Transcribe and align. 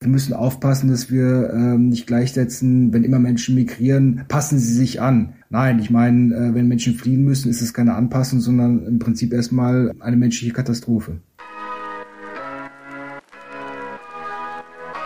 Wir 0.00 0.10
müssen 0.10 0.32
aufpassen, 0.32 0.90
dass 0.90 1.10
wir 1.10 1.50
ähm, 1.52 1.88
nicht 1.88 2.06
gleichsetzen, 2.06 2.92
wenn 2.92 3.02
immer 3.02 3.18
Menschen 3.18 3.56
migrieren, 3.56 4.24
passen 4.28 4.56
sie 4.60 4.72
sich 4.72 5.00
an. 5.00 5.34
Nein, 5.50 5.80
ich 5.80 5.90
meine, 5.90 6.34
äh, 6.36 6.54
wenn 6.54 6.68
Menschen 6.68 6.94
fliehen 6.94 7.24
müssen, 7.24 7.50
ist 7.50 7.62
es 7.62 7.74
keine 7.74 7.94
Anpassung, 7.96 8.38
sondern 8.38 8.86
im 8.86 9.00
Prinzip 9.00 9.32
erstmal 9.32 9.92
eine 9.98 10.16
menschliche 10.16 10.52
Katastrophe. 10.52 11.18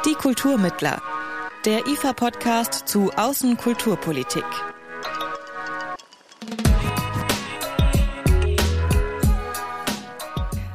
Die 0.05 0.15
Kulturmittler. 0.15 1.01
Der 1.65 1.87
IFA-Podcast 1.87 2.87
zu 2.87 3.11
Außenkulturpolitik. 3.13 4.45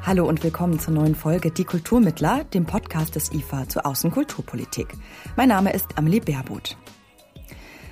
Hallo 0.08 0.26
und 0.26 0.42
willkommen 0.42 0.80
zur 0.80 0.94
neuen 0.94 1.16
Folge 1.16 1.52
Die 1.52 1.66
Kulturmittler, 1.66 2.46
dem 2.46 2.66
Podcast 2.66 3.16
des 3.16 3.34
IFA 3.34 3.68
zur 3.68 3.86
Außenkulturpolitik. 3.86 4.88
Mein 5.36 5.50
Name 5.50 5.74
ist 5.74 5.98
Amelie 5.98 6.22
Baerbuth. 6.22 6.78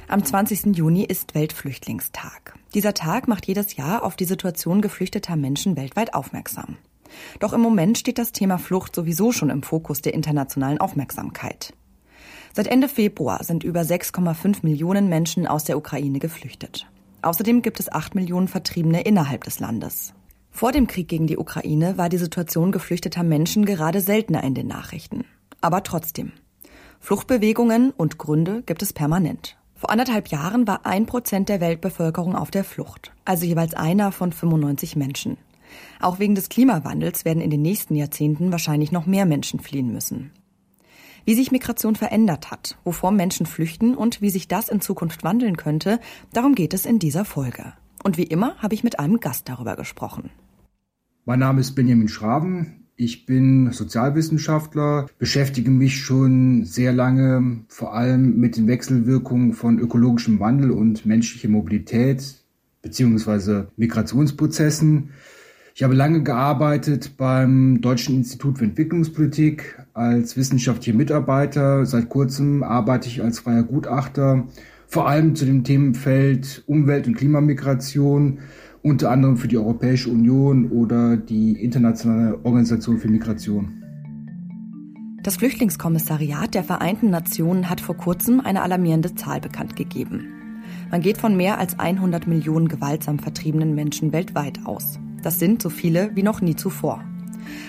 Am 0.07 0.23
20. 0.23 0.77
Juni 0.77 1.03
ist 1.03 1.35
Weltflüchtlingstag. 1.35 2.57
Dieser 2.73 2.93
Tag 2.93 3.27
macht 3.27 3.47
jedes 3.47 3.75
Jahr 3.75 4.05
auf 4.05 4.15
die 4.15 4.23
Situation 4.23 4.81
geflüchteter 4.81 5.35
Menschen 5.35 5.75
weltweit 5.75 6.13
aufmerksam. 6.13 6.77
Doch 7.41 7.51
im 7.51 7.59
Moment 7.59 7.97
steht 7.97 8.17
das 8.17 8.31
Thema 8.31 8.59
Flucht 8.59 8.95
sowieso 8.95 9.33
schon 9.33 9.49
im 9.49 9.61
Fokus 9.61 10.01
der 10.01 10.13
internationalen 10.13 10.79
Aufmerksamkeit. 10.79 11.73
Seit 12.53 12.67
Ende 12.67 12.87
Februar 12.87 13.43
sind 13.43 13.65
über 13.65 13.81
6,5 13.81 14.59
Millionen 14.61 15.09
Menschen 15.09 15.47
aus 15.47 15.65
der 15.65 15.77
Ukraine 15.77 16.19
geflüchtet. 16.19 16.87
Außerdem 17.23 17.61
gibt 17.61 17.81
es 17.81 17.91
8 17.91 18.15
Millionen 18.15 18.47
Vertriebene 18.47 19.01
innerhalb 19.01 19.43
des 19.43 19.59
Landes. 19.59 20.13
Vor 20.55 20.71
dem 20.71 20.87
Krieg 20.87 21.09
gegen 21.09 21.27
die 21.27 21.37
Ukraine 21.37 21.97
war 21.97 22.07
die 22.07 22.17
Situation 22.17 22.71
geflüchteter 22.71 23.23
Menschen 23.23 23.65
gerade 23.65 23.99
seltener 23.99 24.41
in 24.41 24.53
den 24.53 24.67
Nachrichten. 24.67 25.25
Aber 25.59 25.83
trotzdem. 25.83 26.31
Fluchtbewegungen 27.01 27.91
und 27.91 28.17
Gründe 28.17 28.63
gibt 28.65 28.81
es 28.81 28.93
permanent. 28.93 29.57
Vor 29.73 29.89
anderthalb 29.89 30.29
Jahren 30.29 30.65
war 30.65 30.85
ein 30.85 31.07
Prozent 31.07 31.49
der 31.49 31.59
Weltbevölkerung 31.59 32.37
auf 32.37 32.51
der 32.51 32.63
Flucht, 32.63 33.11
also 33.25 33.45
jeweils 33.45 33.73
einer 33.73 34.13
von 34.13 34.31
95 34.31 34.95
Menschen. 34.95 35.35
Auch 35.99 36.19
wegen 36.19 36.35
des 36.35 36.47
Klimawandels 36.47 37.25
werden 37.25 37.41
in 37.41 37.49
den 37.49 37.61
nächsten 37.61 37.97
Jahrzehnten 37.97 38.53
wahrscheinlich 38.53 38.93
noch 38.93 39.05
mehr 39.05 39.25
Menschen 39.25 39.59
fliehen 39.59 39.91
müssen. 39.91 40.31
Wie 41.25 41.35
sich 41.35 41.51
Migration 41.51 41.97
verändert 41.97 42.49
hat, 42.49 42.77
wovor 42.85 43.11
Menschen 43.11 43.45
flüchten 43.45 43.93
und 43.93 44.21
wie 44.21 44.29
sich 44.29 44.47
das 44.47 44.69
in 44.69 44.79
Zukunft 44.79 45.25
wandeln 45.25 45.57
könnte, 45.57 45.99
darum 46.31 46.55
geht 46.55 46.73
es 46.73 46.85
in 46.85 46.97
dieser 46.97 47.25
Folge. 47.25 47.73
Und 48.05 48.19
wie 48.19 48.23
immer 48.23 48.55
habe 48.57 48.75
ich 48.75 48.83
mit 48.83 48.99
einem 48.99 49.19
Gast 49.19 49.49
darüber 49.49 49.75
gesprochen. 49.75 50.29
Mein 51.25 51.39
Name 51.39 51.61
ist 51.61 51.71
Benjamin 51.71 52.07
Schraven. 52.07 52.85
Ich 52.95 53.25
bin 53.25 53.71
Sozialwissenschaftler, 53.71 55.07
beschäftige 55.17 55.71
mich 55.71 56.01
schon 56.01 56.65
sehr 56.65 56.93
lange 56.93 57.61
vor 57.67 57.95
allem 57.95 58.37
mit 58.39 58.57
den 58.57 58.67
Wechselwirkungen 58.67 59.53
von 59.53 59.79
ökologischem 59.79 60.39
Wandel 60.39 60.69
und 60.69 61.07
menschlicher 61.07 61.49
Mobilität 61.49 62.43
beziehungsweise 62.83 63.69
Migrationsprozessen. 63.75 65.09
Ich 65.73 65.81
habe 65.81 65.95
lange 65.95 66.21
gearbeitet 66.21 67.17
beim 67.17 67.81
Deutschen 67.81 68.17
Institut 68.17 68.59
für 68.59 68.65
Entwicklungspolitik 68.65 69.83
als 69.95 70.37
wissenschaftlicher 70.37 70.95
Mitarbeiter. 70.95 71.87
Seit 71.87 72.09
kurzem 72.09 72.61
arbeite 72.61 73.07
ich 73.07 73.23
als 73.23 73.39
freier 73.39 73.63
Gutachter, 73.63 74.47
vor 74.95 75.09
allem 75.09 75.35
zu 75.35 75.43
dem 75.43 75.65
Themenfeld 75.65 76.63
Umwelt- 76.67 77.05
und 77.05 77.15
Klimamigration 77.15 78.39
unter 78.81 79.11
anderem 79.11 79.35
für 79.35 79.49
die 79.49 79.57
Europäische 79.57 80.09
Union 80.09 80.71
oder 80.71 81.17
die 81.17 81.61
Internationale 81.61 82.39
Organisation 82.45 82.97
für 82.97 83.09
Migration. 83.09 83.83
Das 85.21 85.35
Flüchtlingskommissariat 85.35 86.53
der 86.53 86.63
Vereinten 86.63 87.09
Nationen 87.09 87.69
hat 87.69 87.81
vor 87.81 87.97
kurzem 87.97 88.39
eine 88.39 88.61
alarmierende 88.61 89.13
Zahl 89.15 89.41
bekannt 89.41 89.75
gegeben. 89.75 90.27
Man 90.89 91.01
geht 91.01 91.17
von 91.17 91.35
mehr 91.35 91.57
als 91.57 91.77
100 91.77 92.25
Millionen 92.25 92.69
gewaltsam 92.69 93.19
vertriebenen 93.19 93.75
Menschen 93.75 94.13
weltweit 94.13 94.61
aus. 94.63 94.97
Das 95.21 95.39
sind 95.39 95.61
so 95.61 95.69
viele 95.69 96.15
wie 96.15 96.23
noch 96.23 96.39
nie 96.39 96.55
zuvor. 96.55 97.03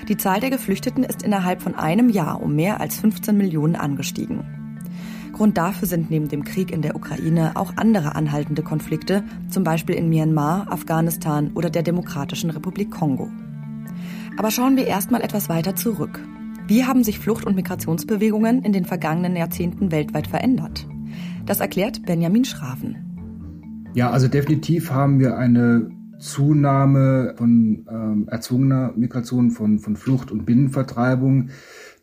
Die 0.09 0.17
Zahl 0.17 0.39
der 0.39 0.51
Geflüchteten 0.51 1.03
ist 1.03 1.25
innerhalb 1.25 1.61
von 1.61 1.75
einem 1.75 2.09
Jahr 2.09 2.41
um 2.41 2.55
mehr 2.55 2.81
als 2.81 3.01
15 3.01 3.37
Millionen 3.37 3.75
angestiegen. 3.75 4.56
Grund 5.37 5.59
dafür 5.59 5.87
sind 5.87 6.11
neben 6.11 6.29
dem 6.29 6.45
Krieg 6.45 6.73
in 6.73 6.81
der 6.81 6.97
Ukraine 6.97 7.53
auch 7.57 7.75
andere 7.77 8.15
anhaltende 8.15 8.63
Konflikte, 8.63 9.23
zum 9.51 9.65
Beispiel 9.65 9.95
in 9.95 10.09
Myanmar, 10.09 10.73
Afghanistan 10.73 11.51
oder 11.55 11.69
der 11.69 11.83
Demokratischen 11.83 12.49
Republik 12.49 12.91
Kongo. 12.91 13.29
Aber 14.39 14.51
schauen 14.51 14.79
wir 14.79 14.87
erstmal 14.87 15.21
etwas 15.21 15.51
weiter 15.51 15.77
zurück. 15.77 16.21
Wie 16.69 16.87
haben 16.87 17.05
sich 17.05 17.19
Flucht- 17.19 17.45
und 17.45 17.55
Migrationsbewegungen 17.55 18.63
in 18.63 18.73
den 18.73 18.87
vergangenen 18.87 19.37
Jahrzehnten 19.37 19.93
weltweit 19.93 20.27
verändert? 20.27 20.87
Das 21.45 21.61
erklärt 21.61 22.07
Benjamin 22.07 22.47
Schraven. 22.47 23.91
Ja, 23.93 24.09
also 24.09 24.29
definitiv 24.29 24.91
haben 24.91 25.21
wir 25.21 25.37
eine 25.37 25.91
Zunahme 26.19 27.35
von 27.37 27.87
ähm, 27.91 28.29
erzwungener 28.31 28.95
Migration, 28.97 29.51
von, 29.51 29.81
von 29.81 29.97
Flucht 29.97 30.31
und 30.31 30.47
Binnenvertreibung. 30.47 31.51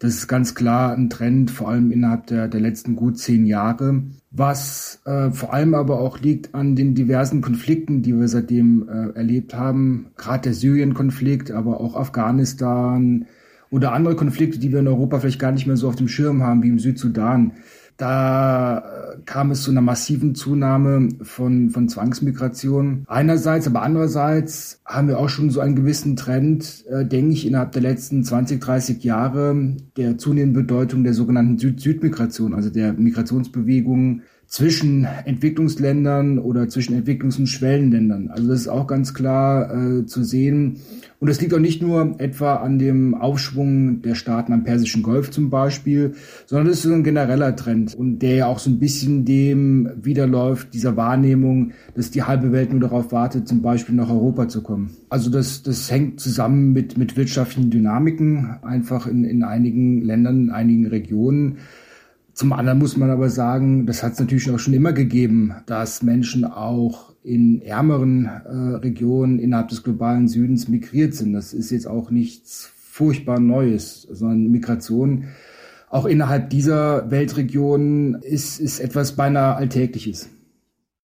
Das 0.04 0.16
ist 0.16 0.28
ganz 0.28 0.54
klar 0.54 0.94
ein 0.94 1.10
Trend, 1.10 1.50
vor 1.50 1.70
allem 1.70 1.90
innerhalb 1.90 2.28
der, 2.28 2.50
der 2.50 2.60
letzten 2.60 2.98
gut 2.98 3.18
zehn 3.18 3.46
Jahre, 3.46 4.04
was 4.32 5.02
äh, 5.06 5.32
vor 5.32 5.54
allem 5.54 5.74
aber 5.74 6.02
auch 6.02 6.20
liegt 6.20 6.54
an 6.54 6.76
den 6.76 6.94
diversen 6.94 7.40
Konflikten, 7.40 8.02
die 8.02 8.14
wir 8.14 8.28
seitdem 8.28 8.90
äh, 8.90 9.18
erlebt 9.18 9.56
haben. 9.56 10.08
Gerade 10.18 10.42
der 10.42 10.56
Syrien-Konflikt, 10.56 11.52
aber 11.52 11.80
auch 11.80 11.96
Afghanistan 11.96 13.28
oder 13.70 13.94
andere 13.94 14.18
Konflikte, 14.18 14.60
die 14.60 14.74
wir 14.74 14.80
in 14.80 14.90
Europa 14.90 15.22
vielleicht 15.22 15.40
gar 15.40 15.54
nicht 15.54 15.68
mehr 15.68 15.78
so 15.78 15.88
auf 15.88 15.96
dem 15.96 16.10
Schirm 16.10 16.44
haben, 16.44 16.64
wie 16.64 16.70
im 16.70 16.80
Südsudan. 16.80 17.54
Da 17.98 18.78
äh, 18.80 19.18
kam 19.26 19.52
es 19.52 19.64
zu 19.64 19.72
einer 19.72 19.82
massiven 19.82 20.36
Zunahme 20.36 21.10
von, 21.22 21.70
von 21.70 21.90
Zwangsmigration. 21.90 23.06
Einerseits, 23.08 23.68
aber 23.68 23.82
andererseits 23.82 24.82
haben 24.86 25.08
wir 25.08 25.20
auch 25.20 25.30
schon 25.30 25.50
so 25.50 25.60
einen 25.60 25.76
gewissen 25.76 26.16
Trend, 26.16 26.86
äh, 26.88 27.06
denke 27.06 27.34
ich, 27.34 27.46
innerhalb 27.46 27.72
der 27.72 27.82
letzten 27.82 28.24
20, 28.24 28.62
30 28.62 29.04
Jahre 29.04 29.76
der 29.98 30.18
zunehmenden 30.18 30.66
Bedeutung 30.66 31.04
der 31.04 31.14
sogenannten 31.14 31.58
Süd-Süd-Migration, 31.58 32.54
also 32.54 32.70
der 32.70 32.94
Migrationsbewegungen 32.94 34.24
zwischen 34.48 35.06
Entwicklungsländern 35.26 36.38
oder 36.38 36.70
zwischen 36.70 36.96
Entwicklungs- 36.96 37.40
und 37.40 37.48
Schwellenländern. 37.48 38.30
Also 38.30 38.50
das 38.50 38.62
ist 38.62 38.68
auch 38.68 38.86
ganz 38.86 39.14
klar 39.14 39.74
äh, 39.74 40.06
zu 40.06 40.24
sehen. 40.24 40.78
Und 41.20 41.30
das 41.30 41.40
liegt 41.40 41.54
auch 41.54 41.60
nicht 41.60 41.82
nur 41.82 42.16
etwa 42.20 42.56
an 42.56 42.78
dem 42.80 43.16
Aufschwung 43.16 44.02
der 44.02 44.14
Staaten 44.14 44.52
am 44.52 44.64
Persischen 44.64 45.04
Golf 45.04 45.32
zum 45.32 45.50
Beispiel, 45.50 46.16
sondern 46.46 46.68
das 46.68 46.78
ist 46.78 46.84
so 46.84 46.94
ein 46.94 47.04
genereller 47.04 47.56
Trend 47.56 47.96
und 47.96 48.20
der 48.20 48.36
ja 48.36 48.48
auch 48.48 48.60
so 48.60 48.70
ein 48.70 48.78
bisschen 48.78 49.24
dem 49.24 49.90
widerläuft, 50.02 50.74
dieser 50.74 50.98
Wahrnehmung, 50.98 51.72
dass 51.96 52.12
die 52.12 52.24
halbe 52.24 52.52
Welt 52.52 52.72
nur 52.72 52.82
darauf 52.82 53.14
wartet, 53.14 53.48
zum 53.48 53.62
Beispiel 53.62 53.96
nach 53.96 54.10
Europa 54.10 54.50
zu 54.50 54.62
kommen. 54.62 54.92
Also 55.10 55.30
das, 55.30 55.64
das 55.64 55.90
hängt 55.90 56.20
zusammen 56.20 56.74
mit, 56.74 56.98
mit 56.98 57.16
wirtschaftlichen 57.16 57.72
Dynamiken, 57.72 58.58
einfach 58.62 59.08
in, 59.08 59.24
in 59.24 59.44
einigen 59.44 60.02
Ländern, 60.02 60.44
in 60.44 60.50
einigen 60.50 60.88
Regionen. 60.88 61.60
Zum 62.34 62.52
anderen 62.54 62.80
muss 62.80 62.98
man 62.98 63.12
aber 63.12 63.30
sagen, 63.30 63.86
das 63.86 64.02
hat 64.02 64.14
es 64.14 64.20
natürlich 64.20 64.50
auch 64.50 64.60
schon 64.60 64.74
immer 64.74 64.94
gegeben, 64.94 65.54
dass 65.68 66.02
Menschen 66.02 66.46
auch 66.46 67.14
in 67.24 67.62
ärmeren 67.62 68.26
äh, 68.26 68.76
Regionen 68.78 69.40
innerhalb 69.40 69.70
des 69.70 69.84
globalen 69.84 70.28
Südens 70.28 70.68
migriert 70.68 71.14
sind. 71.14 71.34
Das 71.34 71.54
ist 71.54 71.72
jetzt 71.72 71.88
auch 71.88 72.10
nichts 72.10 72.72
furchtbar 72.76 73.40
Neues, 73.40 74.08
sondern 74.12 74.52
Migration 74.52 75.26
auch 75.90 76.06
innerhalb 76.06 76.50
dieser 76.50 77.12
Weltregionen 77.12 78.16
ist, 78.16 78.60
ist 78.60 78.80
etwas 78.80 79.16
beinahe 79.16 79.56
Alltägliches. 79.56 80.28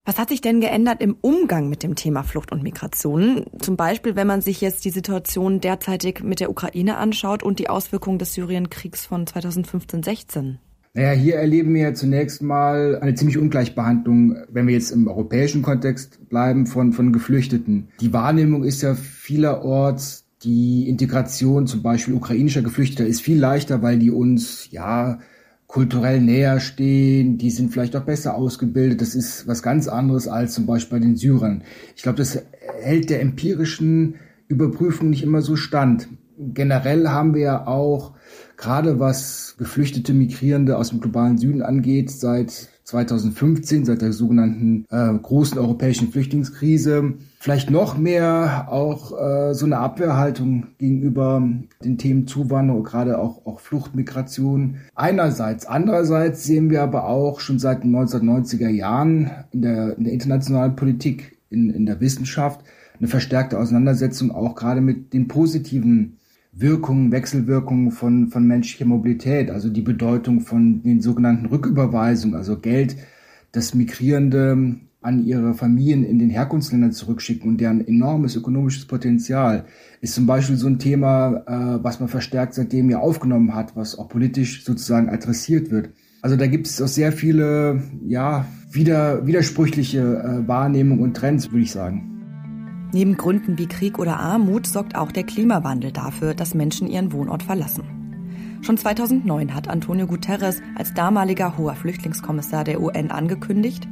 Was 0.03 0.17
hat 0.17 0.29
sich 0.29 0.41
denn 0.41 0.61
geändert 0.61 0.99
im 1.01 1.15
Umgang 1.21 1.69
mit 1.69 1.83
dem 1.83 1.93
Thema 1.93 2.23
Flucht 2.23 2.51
und 2.51 2.63
Migration? 2.63 3.45
Zum 3.59 3.77
Beispiel, 3.77 4.15
wenn 4.15 4.25
man 4.25 4.41
sich 4.41 4.61
jetzt 4.61 4.83
die 4.85 4.89
Situation 4.89 5.61
derzeitig 5.61 6.23
mit 6.23 6.39
der 6.39 6.49
Ukraine 6.49 6.97
anschaut 6.97 7.43
und 7.43 7.59
die 7.59 7.69
Auswirkungen 7.69 8.17
des 8.17 8.33
Syrienkriegs 8.33 9.05
von 9.05 9.25
2015-16. 9.25 10.55
Naja, 10.95 11.11
hier 11.11 11.35
erleben 11.35 11.73
wir 11.75 11.93
zunächst 11.93 12.41
mal 12.41 12.97
eine 12.99 13.13
ziemlich 13.13 13.37
Ungleichbehandlung, 13.37 14.37
wenn 14.51 14.67
wir 14.67 14.73
jetzt 14.73 14.91
im 14.91 15.07
europäischen 15.07 15.61
Kontext 15.61 16.29
bleiben, 16.29 16.65
von, 16.65 16.93
von 16.93 17.13
Geflüchteten. 17.13 17.89
Die 18.01 18.11
Wahrnehmung 18.11 18.63
ist 18.63 18.81
ja 18.81 18.95
vielerorts, 18.95 20.25
die 20.43 20.89
Integration 20.89 21.67
zum 21.67 21.83
Beispiel 21.83 22.15
ukrainischer 22.15 22.61
Geflüchteter 22.61 23.05
ist 23.05 23.21
viel 23.21 23.37
leichter, 23.37 23.81
weil 23.81 23.99
die 23.99 24.09
uns, 24.09 24.71
ja, 24.71 25.19
kulturell 25.67 26.19
näher 26.19 26.59
stehen, 26.59 27.37
die 27.37 27.51
sind 27.51 27.71
vielleicht 27.71 27.95
auch 27.95 28.03
besser 28.03 28.33
ausgebildet. 28.33 29.01
Das 29.01 29.13
ist 29.13 29.47
was 29.47 29.61
ganz 29.61 29.87
anderes 29.87 30.27
als 30.27 30.55
zum 30.55 30.65
Beispiel 30.65 30.97
bei 30.97 31.05
den 31.05 31.15
Syrern. 31.15 31.63
Ich 31.95 32.01
glaube, 32.01 32.17
das 32.17 32.41
hält 32.81 33.11
der 33.11 33.21
empirischen 33.21 34.15
Überprüfung 34.47 35.11
nicht 35.11 35.21
immer 35.21 35.43
so 35.43 35.55
stand. 35.55 36.07
Generell 36.39 37.09
haben 37.09 37.35
wir 37.35 37.41
ja 37.41 37.67
auch 37.67 38.13
gerade 38.59 38.99
was 38.99 39.55
geflüchtete 39.57 40.13
Migrierende 40.13 40.77
aus 40.77 40.89
dem 40.89 40.99
globalen 40.99 41.37
Süden 41.37 41.61
angeht, 41.61 42.11
seit 42.11 42.67
2015, 42.83 43.85
seit 43.85 44.01
der 44.01 44.11
sogenannten 44.11 44.85
äh, 44.89 45.13
großen 45.13 45.57
europäischen 45.57 46.11
Flüchtlingskrise, 46.11 47.13
vielleicht 47.39 47.71
noch 47.71 47.97
mehr 47.97 48.67
auch 48.69 49.11
äh, 49.17 49.53
so 49.53 49.65
eine 49.65 49.77
Abwehrhaltung 49.77 50.67
gegenüber 50.77 51.41
den 51.83 51.97
Themen 51.97 52.27
Zuwanderung, 52.27 52.83
gerade 52.83 53.19
auch, 53.19 53.45
auch 53.45 53.59
Fluchtmigration. 53.61 54.77
Einerseits. 54.93 55.65
Andererseits 55.65 56.43
sehen 56.43 56.69
wir 56.69 56.81
aber 56.81 57.05
auch 57.07 57.39
schon 57.39 57.59
seit 57.59 57.83
den 57.83 57.95
1990er 57.95 58.69
Jahren 58.69 59.31
in 59.51 59.61
der, 59.61 59.97
in 59.97 60.03
der 60.03 60.13
internationalen 60.13 60.75
Politik, 60.75 61.37
in, 61.49 61.69
in 61.69 61.85
der 61.85 62.01
Wissenschaft, 62.01 62.61
eine 62.97 63.07
verstärkte 63.07 63.57
Auseinandersetzung 63.57 64.31
auch 64.31 64.55
gerade 64.55 64.81
mit 64.81 65.13
den 65.13 65.29
positiven 65.29 66.18
Wirkungen, 66.59 67.11
Wechselwirkungen 67.11 67.91
von, 67.91 68.27
von 68.27 68.45
menschlicher 68.45 68.85
Mobilität, 68.85 69.49
also 69.49 69.69
die 69.69 69.81
Bedeutung 69.81 70.41
von 70.41 70.83
den 70.83 71.01
sogenannten 71.01 71.45
Rücküberweisungen, 71.45 72.35
also 72.35 72.59
Geld, 72.59 72.97
das 73.51 73.73
Migrierende 73.73 74.75
an 75.01 75.25
ihre 75.25 75.53
Familien 75.53 76.03
in 76.03 76.19
den 76.19 76.29
Herkunftsländern 76.29 76.91
zurückschicken 76.91 77.49
und 77.49 77.61
deren 77.61 77.87
enormes 77.87 78.35
ökonomisches 78.35 78.85
Potenzial 78.85 79.65
ist 80.01 80.13
zum 80.13 80.25
Beispiel 80.25 80.57
so 80.57 80.67
ein 80.67 80.79
Thema, 80.79 81.43
äh, 81.47 81.83
was 81.83 81.99
man 82.01 82.09
verstärkt 82.09 82.53
seitdem 82.53 82.89
ja 82.89 82.99
aufgenommen 82.99 83.55
hat, 83.55 83.75
was 83.77 83.97
auch 83.97 84.09
politisch 84.09 84.65
sozusagen 84.65 85.09
adressiert 85.09 85.71
wird. 85.71 85.91
Also 86.21 86.35
da 86.35 86.47
gibt 86.47 86.67
es 86.67 86.81
auch 86.81 86.87
sehr 86.87 87.13
viele, 87.13 87.81
ja, 88.05 88.45
wieder, 88.71 89.25
widersprüchliche 89.25 89.99
äh, 89.99 90.47
Wahrnehmungen 90.47 91.01
und 91.01 91.15
Trends, 91.15 91.49
würde 91.51 91.63
ich 91.63 91.71
sagen. 91.71 92.18
Neben 92.91 93.17
Gründen 93.17 93.57
wie 93.57 93.67
Krieg 93.67 93.99
oder 93.99 94.19
Armut 94.19 94.65
sorgt 94.65 94.95
auch 94.95 95.11
der 95.11 95.23
Klimawandel 95.23 95.91
dafür, 95.91 96.33
dass 96.33 96.55
Menschen 96.55 96.87
ihren 96.87 97.11
Wohnort 97.11 97.43
verlassen. 97.43 97.83
Schon 98.61 98.77
2009 98.77 99.53
hat 99.53 99.67
Antonio 99.67 100.07
Guterres 100.07 100.61
als 100.75 100.93
damaliger 100.93 101.57
hoher 101.57 101.75
Flüchtlingskommissar 101.75 102.63
der 102.63 102.81
UN 102.81 103.11
angekündigt, 103.11 103.87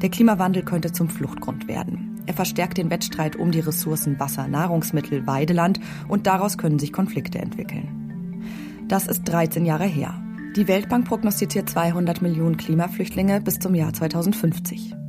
der 0.00 0.10
Klimawandel 0.10 0.64
könnte 0.64 0.92
zum 0.92 1.08
Fluchtgrund 1.08 1.68
werden. 1.68 2.20
Er 2.26 2.34
verstärkt 2.34 2.78
den 2.78 2.90
Wettstreit 2.90 3.36
um 3.36 3.52
die 3.52 3.60
Ressourcen 3.60 4.18
Wasser, 4.18 4.48
Nahrungsmittel, 4.48 5.26
Weideland 5.26 5.78
und 6.08 6.26
daraus 6.26 6.58
können 6.58 6.78
sich 6.78 6.92
Konflikte 6.92 7.38
entwickeln. 7.38 8.42
Das 8.88 9.06
ist 9.06 9.24
13 9.24 9.64
Jahre 9.64 9.86
her. 9.86 10.20
Die 10.56 10.68
Weltbank 10.68 11.06
prognostiziert 11.06 11.70
200 11.70 12.20
Millionen 12.20 12.56
Klimaflüchtlinge 12.56 13.40
bis 13.40 13.58
zum 13.58 13.74
Jahr 13.74 13.92
2050. 13.92 15.01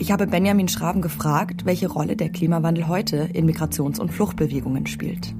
Ich 0.00 0.12
habe 0.12 0.28
Benjamin 0.28 0.68
Schraben 0.68 1.02
gefragt, 1.02 1.64
welche 1.64 1.88
Rolle 1.88 2.14
der 2.14 2.28
Klimawandel 2.28 2.86
heute 2.86 3.28
in 3.32 3.50
Migrations- 3.50 3.98
und 3.98 4.12
Fluchtbewegungen 4.12 4.86
spielt. 4.86 5.34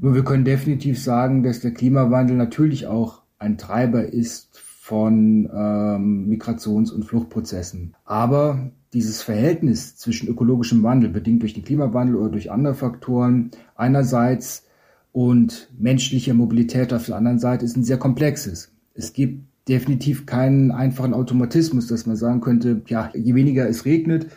Nur 0.00 0.16
wir 0.16 0.24
können 0.24 0.44
definitiv 0.44 1.00
sagen, 1.00 1.44
dass 1.44 1.60
der 1.60 1.70
Klimawandel 1.70 2.36
natürlich 2.36 2.88
auch 2.88 3.22
ein 3.38 3.56
Treiber 3.56 4.12
ist 4.12 4.58
von 4.58 5.48
ähm, 5.54 6.28
Migrations- 6.28 6.90
und 6.90 7.04
Fluchtprozessen. 7.04 7.94
Aber 8.04 8.72
dieses 8.92 9.22
Verhältnis 9.22 9.96
zwischen 9.96 10.28
ökologischem 10.28 10.82
Wandel, 10.82 11.10
bedingt 11.10 11.42
durch 11.42 11.54
den 11.54 11.64
Klimawandel 11.64 12.16
oder 12.16 12.30
durch 12.30 12.50
andere 12.50 12.74
Faktoren, 12.74 13.52
einerseits 13.76 14.66
und 15.12 15.70
menschlicher 15.78 16.34
Mobilität 16.34 16.92
auf 16.92 17.06
der 17.06 17.14
anderen 17.14 17.38
Seite, 17.38 17.64
ist 17.64 17.76
ein 17.76 17.84
sehr 17.84 17.98
komplexes. 17.98 18.72
Es 18.94 19.12
gibt 19.12 19.44
definitiv 19.68 20.26
keinen 20.26 20.70
einfachen 20.70 21.14
Automatismus, 21.14 21.86
dass 21.86 22.06
man 22.06 22.16
sagen 22.16 22.40
könnte, 22.40 22.82
ja, 22.86 23.10
je 23.14 23.34
weniger 23.34 23.68
es 23.68 23.84
regnet, 23.84 24.28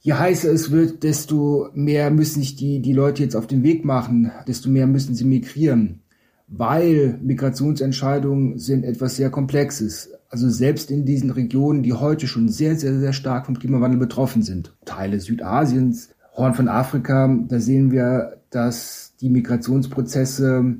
je 0.00 0.14
heißer 0.14 0.50
es 0.50 0.70
wird, 0.70 1.02
desto 1.02 1.68
mehr 1.74 2.10
müssen 2.10 2.40
sich 2.40 2.56
die, 2.56 2.80
die 2.80 2.92
Leute 2.92 3.22
jetzt 3.22 3.36
auf 3.36 3.46
den 3.46 3.62
Weg 3.62 3.84
machen, 3.84 4.32
desto 4.48 4.70
mehr 4.70 4.86
müssen 4.86 5.14
sie 5.14 5.24
migrieren, 5.24 6.00
weil 6.48 7.18
Migrationsentscheidungen 7.22 8.58
sind 8.58 8.84
etwas 8.84 9.16
sehr 9.16 9.30
Komplexes. 9.30 10.10
Also 10.30 10.48
selbst 10.48 10.90
in 10.90 11.04
diesen 11.04 11.30
Regionen, 11.30 11.82
die 11.82 11.92
heute 11.92 12.26
schon 12.26 12.48
sehr, 12.48 12.76
sehr, 12.76 12.98
sehr 12.98 13.12
stark 13.12 13.46
vom 13.46 13.58
Klimawandel 13.58 13.98
betroffen 13.98 14.42
sind, 14.42 14.74
Teile 14.84 15.20
Südasiens, 15.20 16.10
Horn 16.36 16.54
von 16.54 16.68
Afrika, 16.68 17.28
da 17.48 17.58
sehen 17.58 17.90
wir, 17.90 18.38
dass 18.50 19.14
die 19.20 19.28
Migrationsprozesse 19.28 20.76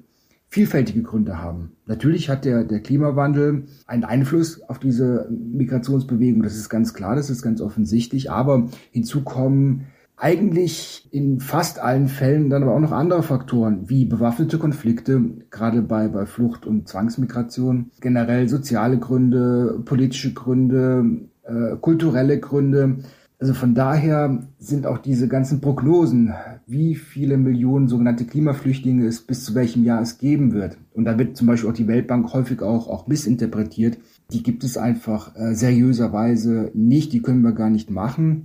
vielfältige 0.50 1.02
Gründe 1.02 1.38
haben. 1.38 1.76
Natürlich 1.86 2.28
hat 2.28 2.44
der, 2.44 2.64
der 2.64 2.80
Klimawandel 2.80 3.64
einen 3.86 4.04
Einfluss 4.04 4.60
auf 4.68 4.80
diese 4.80 5.28
Migrationsbewegung, 5.30 6.42
das 6.42 6.56
ist 6.56 6.68
ganz 6.68 6.92
klar, 6.92 7.14
das 7.14 7.30
ist 7.30 7.42
ganz 7.42 7.60
offensichtlich, 7.60 8.30
aber 8.32 8.68
hinzu 8.90 9.22
kommen 9.22 9.86
eigentlich 10.16 11.08
in 11.12 11.40
fast 11.40 11.78
allen 11.78 12.08
Fällen 12.08 12.50
dann 12.50 12.62
aber 12.62 12.74
auch 12.74 12.80
noch 12.80 12.92
andere 12.92 13.22
Faktoren, 13.22 13.88
wie 13.88 14.04
bewaffnete 14.04 14.58
Konflikte, 14.58 15.22
gerade 15.50 15.82
bei, 15.82 16.08
bei 16.08 16.26
Flucht 16.26 16.66
und 16.66 16.88
Zwangsmigration, 16.88 17.92
generell 18.00 18.48
soziale 18.48 18.98
Gründe, 18.98 19.80
politische 19.84 20.34
Gründe, 20.34 21.28
äh, 21.44 21.76
kulturelle 21.80 22.38
Gründe, 22.38 22.98
also 23.40 23.54
von 23.54 23.74
daher 23.74 24.46
sind 24.58 24.86
auch 24.86 24.98
diese 24.98 25.26
ganzen 25.26 25.62
Prognosen, 25.62 26.34
wie 26.66 26.94
viele 26.94 27.38
Millionen 27.38 27.88
sogenannte 27.88 28.26
Klimaflüchtlinge 28.26 29.06
es 29.06 29.22
bis 29.22 29.44
zu 29.44 29.54
welchem 29.54 29.82
Jahr 29.82 30.02
es 30.02 30.18
geben 30.18 30.52
wird. 30.52 30.76
Und 30.92 31.06
da 31.06 31.18
wird 31.18 31.38
zum 31.38 31.46
Beispiel 31.46 31.70
auch 31.70 31.74
die 31.74 31.88
Weltbank 31.88 32.34
häufig 32.34 32.60
auch, 32.60 32.86
auch 32.86 33.06
missinterpretiert. 33.06 33.96
Die 34.30 34.42
gibt 34.42 34.62
es 34.62 34.76
einfach 34.76 35.34
äh, 35.36 35.54
seriöserweise 35.54 36.70
nicht, 36.74 37.14
die 37.14 37.22
können 37.22 37.40
wir 37.40 37.52
gar 37.52 37.70
nicht 37.70 37.90
machen. 37.90 38.44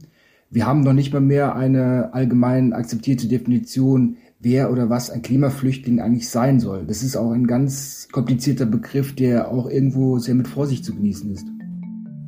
Wir 0.50 0.66
haben 0.66 0.80
noch 0.82 0.94
nicht 0.94 1.12
mal 1.12 1.20
mehr 1.20 1.58
eine 1.58 2.14
allgemein 2.14 2.72
akzeptierte 2.72 3.28
Definition, 3.28 4.16
wer 4.40 4.72
oder 4.72 4.90
was 4.90 5.10
ein 5.10 5.22
Klimaflüchtling 5.22 6.00
eigentlich 6.00 6.30
sein 6.30 6.62
soll. 6.62 6.86
Das 6.86 7.04
ist 7.04 7.18
auch 7.18 7.32
ein 7.32 7.48
ganz 7.48 8.08
komplizierter 8.14 8.66
Begriff, 8.66 9.14
der 9.14 9.52
auch 9.52 9.70
irgendwo 9.70 10.20
sehr 10.20 10.36
mit 10.36 10.48
Vorsicht 10.48 10.86
zu 10.86 10.96
genießen 10.96 11.32
ist. 11.32 11.48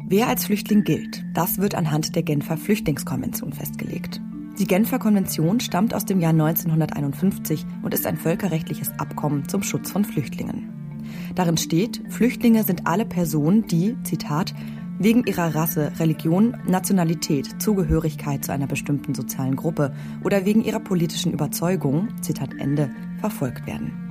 Wer 0.09 0.29
als 0.29 0.45
Flüchtling 0.45 0.85
gilt, 0.85 1.25
das 1.33 1.57
wird 1.57 1.75
anhand 1.75 2.15
der 2.15 2.23
Genfer 2.23 2.55
Flüchtlingskonvention 2.55 3.51
festgelegt. 3.51 4.21
Die 4.57 4.65
Genfer 4.65 4.99
Konvention 4.99 5.59
stammt 5.59 5.93
aus 5.93 6.05
dem 6.05 6.21
Jahr 6.21 6.31
1951 6.31 7.65
und 7.83 7.93
ist 7.93 8.07
ein 8.07 8.15
völkerrechtliches 8.15 8.97
Abkommen 8.99 9.49
zum 9.49 9.63
Schutz 9.63 9.91
von 9.91 10.05
Flüchtlingen. 10.05 11.03
Darin 11.35 11.57
steht, 11.57 12.01
Flüchtlinge 12.07 12.63
sind 12.63 12.87
alle 12.87 13.05
Personen, 13.05 13.67
die, 13.67 13.97
Zitat, 14.03 14.55
wegen 14.97 15.25
ihrer 15.25 15.53
Rasse, 15.53 15.91
Religion, 15.99 16.55
Nationalität, 16.65 17.61
Zugehörigkeit 17.61 18.45
zu 18.45 18.53
einer 18.53 18.67
bestimmten 18.67 19.13
sozialen 19.13 19.57
Gruppe 19.57 19.93
oder 20.23 20.45
wegen 20.45 20.63
ihrer 20.63 20.79
politischen 20.79 21.33
Überzeugung, 21.33 22.07
Zitat 22.21 22.51
Ende, 22.57 22.91
verfolgt 23.19 23.67
werden. 23.67 24.06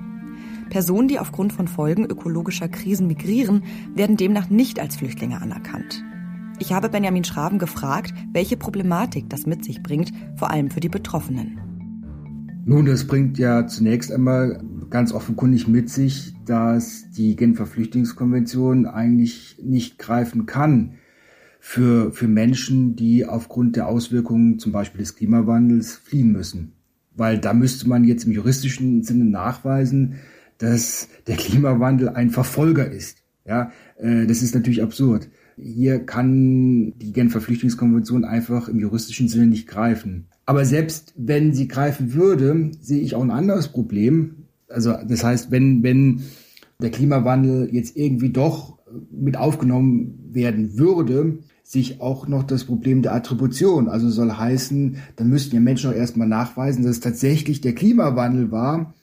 Personen, 0.70 1.08
die 1.08 1.18
aufgrund 1.18 1.52
von 1.52 1.68
Folgen 1.68 2.04
ökologischer 2.04 2.68
Krisen 2.68 3.06
migrieren, 3.06 3.64
werden 3.94 4.16
demnach 4.16 4.50
nicht 4.50 4.80
als 4.80 4.96
Flüchtlinge 4.96 5.40
anerkannt. 5.40 6.04
Ich 6.58 6.72
habe 6.72 6.88
Benjamin 6.88 7.24
Schraven 7.24 7.58
gefragt, 7.58 8.14
welche 8.32 8.56
Problematik 8.56 9.28
das 9.28 9.46
mit 9.46 9.64
sich 9.64 9.82
bringt, 9.82 10.12
vor 10.36 10.50
allem 10.50 10.70
für 10.70 10.80
die 10.80 10.88
Betroffenen. 10.88 11.60
Nun, 12.64 12.86
das 12.86 13.06
bringt 13.06 13.38
ja 13.38 13.66
zunächst 13.66 14.10
einmal 14.10 14.62
ganz 14.90 15.12
offenkundig 15.12 15.68
mit 15.68 15.90
sich, 15.90 16.34
dass 16.44 17.10
die 17.10 17.36
Genfer 17.36 17.66
Flüchtlingskonvention 17.66 18.86
eigentlich 18.86 19.58
nicht 19.62 19.98
greifen 19.98 20.46
kann 20.46 20.94
für, 21.60 22.12
für 22.12 22.28
Menschen, 22.28 22.96
die 22.96 23.26
aufgrund 23.26 23.76
der 23.76 23.88
Auswirkungen 23.88 24.58
zum 24.58 24.72
Beispiel 24.72 25.00
des 25.00 25.16
Klimawandels 25.16 25.96
fliehen 25.96 26.32
müssen. 26.32 26.72
Weil 27.14 27.38
da 27.38 27.52
müsste 27.54 27.88
man 27.88 28.04
jetzt 28.04 28.24
im 28.24 28.32
juristischen 28.32 29.02
Sinne 29.02 29.24
nachweisen, 29.24 30.16
dass 30.58 31.08
der 31.26 31.36
Klimawandel 31.36 32.10
ein 32.10 32.30
Verfolger 32.30 32.90
ist. 32.90 33.18
Ja, 33.44 33.70
äh, 33.98 34.26
das 34.26 34.42
ist 34.42 34.54
natürlich 34.54 34.82
absurd. 34.82 35.28
Hier 35.56 36.00
kann 36.00 36.92
die 36.98 37.12
Genfer 37.12 37.40
Flüchtlingskonvention 37.40 38.24
einfach 38.24 38.68
im 38.68 38.78
juristischen 38.78 39.28
Sinne 39.28 39.46
nicht 39.46 39.66
greifen. 39.66 40.26
Aber 40.44 40.64
selbst 40.64 41.14
wenn 41.16 41.54
sie 41.54 41.66
greifen 41.66 42.12
würde, 42.14 42.70
sehe 42.80 43.00
ich 43.00 43.14
auch 43.14 43.22
ein 43.22 43.30
anderes 43.30 43.68
Problem. 43.68 44.46
Also 44.68 44.94
das 45.08 45.24
heißt, 45.24 45.50
wenn, 45.50 45.82
wenn 45.82 46.22
der 46.80 46.90
Klimawandel 46.90 47.68
jetzt 47.72 47.96
irgendwie 47.96 48.30
doch 48.30 48.78
mit 49.10 49.36
aufgenommen 49.36 50.30
werden 50.32 50.78
würde, 50.78 51.38
sich 51.62 52.00
auch 52.00 52.28
noch 52.28 52.44
das 52.44 52.64
Problem 52.64 53.02
der 53.02 53.14
Attribution. 53.14 53.88
Also 53.88 54.08
soll 54.08 54.30
heißen, 54.30 54.98
dann 55.16 55.28
müssten 55.28 55.54
ja 55.56 55.60
Menschen 55.60 55.90
auch 55.90 55.94
erstmal 55.94 56.28
nachweisen, 56.28 56.84
dass 56.84 56.92
es 56.92 57.00
tatsächlich 57.00 57.60
der 57.60 57.74
Klimawandel 57.74 58.52
war, 58.52 58.94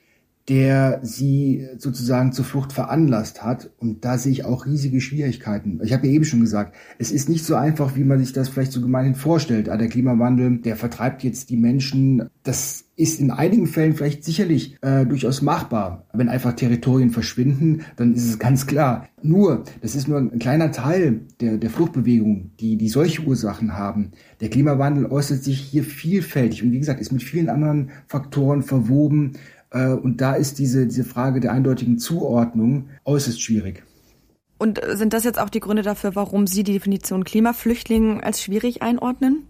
der 0.49 0.99
sie 1.03 1.67
sozusagen 1.77 2.33
zur 2.33 2.43
Flucht 2.43 2.73
veranlasst 2.73 3.43
hat. 3.43 3.71
Und 3.77 4.03
da 4.03 4.17
sehe 4.17 4.31
ich 4.31 4.45
auch 4.45 4.65
riesige 4.65 4.99
Schwierigkeiten. 4.99 5.79
Ich 5.83 5.93
habe 5.93 6.07
ja 6.07 6.13
eben 6.13 6.25
schon 6.25 6.41
gesagt, 6.41 6.75
es 6.99 7.11
ist 7.11 7.29
nicht 7.29 7.45
so 7.45 7.55
einfach, 7.55 7.95
wie 7.95 8.03
man 8.03 8.19
sich 8.19 8.33
das 8.33 8.49
vielleicht 8.49 8.73
so 8.73 8.81
gemeinhin 8.81 9.15
vorstellt. 9.15 9.69
Ah, 9.69 9.77
der 9.77 9.87
Klimawandel, 9.87 10.57
der 10.57 10.75
vertreibt 10.75 11.23
jetzt 11.23 11.49
die 11.49 11.57
Menschen. 11.57 12.29
Das 12.43 12.85
ist 12.95 13.19
in 13.19 13.31
einigen 13.31 13.67
Fällen 13.67 13.95
vielleicht 13.95 14.23
sicherlich 14.23 14.77
äh, 14.81 15.05
durchaus 15.05 15.41
machbar. 15.41 16.05
Wenn 16.13 16.29
einfach 16.29 16.53
Territorien 16.53 17.09
verschwinden, 17.09 17.83
dann 17.95 18.13
ist 18.13 18.25
es 18.25 18.37
ganz 18.37 18.67
klar. 18.67 19.07
Nur, 19.21 19.63
das 19.81 19.95
ist 19.95 20.07
nur 20.07 20.19
ein 20.19 20.39
kleiner 20.39 20.71
Teil 20.71 21.21
der, 21.39 21.57
der 21.57 21.69
Fluchtbewegung, 21.69 22.51
die, 22.59 22.77
die 22.77 22.89
solche 22.89 23.23
Ursachen 23.23 23.73
haben. 23.73 24.11
Der 24.41 24.49
Klimawandel 24.49 25.05
äußert 25.05 25.43
sich 25.43 25.59
hier 25.59 25.83
vielfältig 25.83 26.61
und 26.63 26.71
wie 26.71 26.79
gesagt, 26.79 26.99
ist 26.99 27.13
mit 27.13 27.23
vielen 27.23 27.49
anderen 27.49 27.91
Faktoren 28.07 28.61
verwoben. 28.61 29.33
Äh, 29.73 29.89
und 29.89 30.21
da 30.21 30.33
ist 30.35 30.59
diese, 30.59 30.87
diese 30.87 31.03
Frage 31.03 31.39
der 31.39 31.51
eindeutigen 31.51 31.97
Zuordnung 31.97 32.89
äußerst 33.03 33.41
schwierig. 33.41 33.83
Und 34.57 34.79
sind 34.93 35.11
das 35.11 35.25
jetzt 35.25 35.39
auch 35.39 35.49
die 35.49 35.59
Gründe 35.59 35.81
dafür, 35.81 36.15
warum 36.15 36.47
Sie 36.47 36.63
die 36.63 36.73
Definition 36.73 37.25
Klimaflüchtling 37.25 38.21
als 38.21 38.41
schwierig 38.41 38.81
einordnen? 38.81 39.43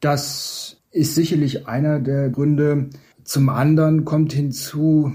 Das 0.00 0.82
ist 0.90 1.14
sicherlich 1.14 1.68
einer 1.68 2.00
der 2.00 2.30
Gründe. 2.30 2.90
Zum 3.22 3.48
anderen 3.48 4.04
kommt 4.04 4.32
hinzu, 4.32 5.12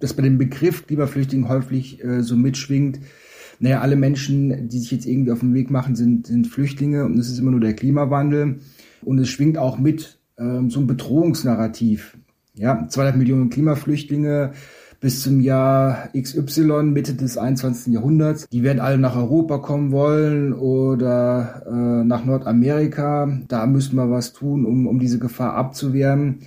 dass 0.00 0.12
bei 0.12 0.22
dem 0.22 0.36
Begriff 0.36 0.86
Klimaflüchtling 0.86 1.48
häufig 1.48 2.04
äh, 2.04 2.22
so 2.22 2.36
mitschwingt, 2.36 3.00
naja, 3.60 3.80
alle 3.80 3.96
Menschen, 3.96 4.68
die 4.68 4.80
sich 4.80 4.90
jetzt 4.90 5.06
irgendwie 5.06 5.30
auf 5.30 5.40
den 5.40 5.54
Weg 5.54 5.70
machen, 5.70 5.94
sind, 5.94 6.26
sind 6.26 6.48
Flüchtlinge 6.48 7.06
und 7.06 7.16
es 7.18 7.30
ist 7.30 7.38
immer 7.38 7.52
nur 7.52 7.60
der 7.60 7.74
Klimawandel. 7.74 8.58
Und 9.02 9.18
es 9.18 9.28
schwingt 9.28 9.56
auch 9.56 9.78
mit 9.78 10.18
ähm, 10.36 10.68
so 10.68 10.80
ein 10.80 10.86
Bedrohungsnarrativ. 10.86 12.18
Ja, 12.56 12.86
200 12.88 13.16
Millionen 13.16 13.50
Klimaflüchtlinge 13.50 14.52
bis 15.00 15.22
zum 15.22 15.40
Jahr 15.40 16.08
XY, 16.18 16.84
Mitte 16.84 17.14
des 17.14 17.36
21. 17.36 17.92
Jahrhunderts. 17.92 18.48
Die 18.48 18.62
werden 18.62 18.80
alle 18.80 18.96
nach 18.96 19.16
Europa 19.16 19.58
kommen 19.58 19.92
wollen 19.92 20.54
oder 20.54 21.62
äh, 21.66 22.04
nach 22.04 22.24
Nordamerika. 22.24 23.40
Da 23.48 23.66
müssen 23.66 23.96
wir 23.96 24.10
was 24.10 24.32
tun, 24.32 24.64
um, 24.64 24.86
um 24.86 24.98
diese 24.98 25.18
Gefahr 25.18 25.54
abzuwehren. 25.54 26.38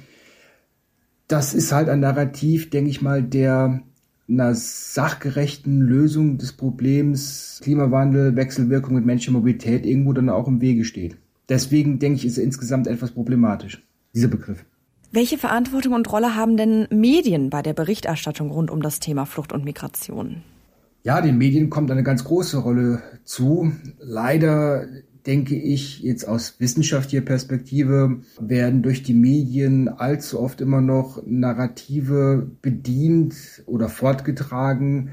Das 1.27 1.53
ist 1.53 1.71
halt 1.71 1.89
ein 1.89 1.99
Narrativ, 1.99 2.69
denke 2.69 2.89
ich 2.89 3.01
mal, 3.01 3.21
der 3.21 3.81
einer 4.29 4.55
sachgerechten 4.55 5.81
Lösung 5.81 6.37
des 6.37 6.53
Problems 6.53 7.59
Klimawandel, 7.61 8.35
Wechselwirkung 8.35 8.95
mit 8.95 9.05
menschlicher 9.05 9.37
Mobilität 9.37 9.85
irgendwo 9.85 10.13
dann 10.13 10.29
auch 10.29 10.47
im 10.47 10.61
Wege 10.61 10.83
steht. 10.83 11.17
Deswegen 11.47 11.99
denke 11.99 12.17
ich, 12.17 12.25
ist 12.25 12.37
er 12.37 12.43
insgesamt 12.43 12.87
etwas 12.87 13.11
problematisch, 13.11 13.85
dieser 14.13 14.29
Begriff. 14.29 14.65
Welche 15.11 15.37
Verantwortung 15.37 15.93
und 15.93 16.11
Rolle 16.11 16.35
haben 16.35 16.57
denn 16.57 16.87
Medien 16.89 17.49
bei 17.49 17.61
der 17.61 17.73
Berichterstattung 17.73 18.51
rund 18.51 18.69
um 18.69 18.81
das 18.81 18.99
Thema 18.99 19.25
Flucht 19.25 19.53
und 19.53 19.63
Migration? 19.63 20.43
Ja, 21.03 21.21
den 21.21 21.37
Medien 21.37 21.69
kommt 21.69 21.89
eine 21.89 22.03
ganz 22.03 22.25
große 22.25 22.57
Rolle 22.57 23.01
zu. 23.23 23.71
Leider 23.99 24.85
denke 25.25 25.55
ich, 25.55 25.99
jetzt 25.99 26.27
aus 26.27 26.59
wissenschaftlicher 26.59 27.23
Perspektive 27.23 28.21
werden 28.39 28.81
durch 28.81 29.03
die 29.03 29.13
Medien 29.13 29.87
allzu 29.87 30.39
oft 30.39 30.59
immer 30.59 30.81
noch 30.81 31.21
Narrative 31.25 32.49
bedient 32.61 33.35
oder 33.65 33.87
fortgetragen, 33.87 35.11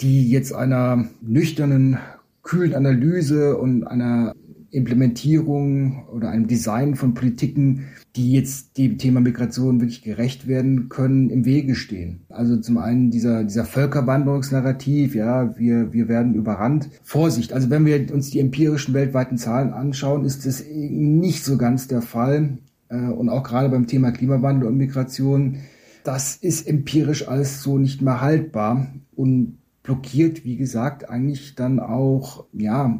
die 0.00 0.30
jetzt 0.30 0.52
einer 0.52 1.08
nüchternen, 1.20 1.98
kühlen 2.42 2.74
Analyse 2.74 3.56
und 3.56 3.84
einer 3.84 4.34
Implementierung 4.70 6.06
oder 6.08 6.30
einem 6.30 6.46
Design 6.46 6.94
von 6.94 7.14
Politiken, 7.14 7.86
die 8.16 8.32
jetzt 8.32 8.78
dem 8.78 8.98
Thema 8.98 9.20
Migration 9.20 9.80
wirklich 9.80 10.02
gerecht 10.02 10.46
werden 10.46 10.88
können, 10.88 11.30
im 11.30 11.44
Wege 11.44 11.74
stehen. 11.74 12.20
Also 12.28 12.56
zum 12.56 12.78
einen 12.78 13.10
dieser, 13.10 13.44
dieser 13.44 13.64
Völkerwanderungsnarrativ, 13.64 15.14
ja, 15.14 15.56
wir, 15.58 15.92
wir 15.92 16.08
werden 16.08 16.34
überrannt. 16.34 16.88
Vorsicht, 17.02 17.52
also 17.52 17.70
wenn 17.70 17.86
wir 17.86 18.12
uns 18.12 18.30
die 18.30 18.40
empirischen 18.40 18.94
weltweiten 18.94 19.38
Zahlen 19.38 19.72
anschauen, 19.72 20.24
ist 20.24 20.46
das 20.46 20.64
nicht 20.68 21.44
so 21.44 21.56
ganz 21.56 21.88
der 21.88 22.02
Fall. 22.02 22.58
Äh, 22.88 22.96
und 22.96 23.28
auch 23.28 23.42
gerade 23.42 23.68
beim 23.68 23.86
Thema 23.86 24.10
Klimawandel 24.10 24.68
und 24.68 24.76
Migration, 24.76 25.58
das 26.04 26.36
ist 26.36 26.66
empirisch 26.66 27.28
alles 27.28 27.62
so 27.62 27.78
nicht 27.78 28.02
mehr 28.02 28.20
haltbar. 28.20 28.88
Und 29.14 29.58
blockiert, 29.82 30.44
wie 30.44 30.56
gesagt, 30.56 31.08
eigentlich 31.08 31.54
dann 31.54 31.80
auch 31.80 32.46
ja 32.52 32.98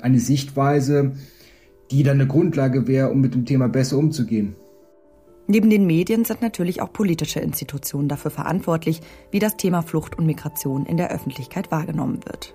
eine 0.00 0.18
Sichtweise, 0.18 1.12
die 1.90 2.02
dann 2.02 2.20
eine 2.20 2.26
Grundlage 2.26 2.86
wäre, 2.86 3.10
um 3.10 3.20
mit 3.20 3.34
dem 3.34 3.44
Thema 3.44 3.68
besser 3.68 3.98
umzugehen. 3.98 4.56
Neben 5.46 5.70
den 5.70 5.86
Medien 5.86 6.24
sind 6.24 6.40
natürlich 6.40 6.80
auch 6.80 6.92
politische 6.92 7.40
Institutionen 7.40 8.08
dafür 8.08 8.30
verantwortlich, 8.30 9.00
wie 9.30 9.40
das 9.40 9.56
Thema 9.56 9.82
Flucht 9.82 10.16
und 10.16 10.24
Migration 10.24 10.86
in 10.86 10.96
der 10.96 11.10
Öffentlichkeit 11.10 11.70
wahrgenommen 11.70 12.20
wird. 12.24 12.54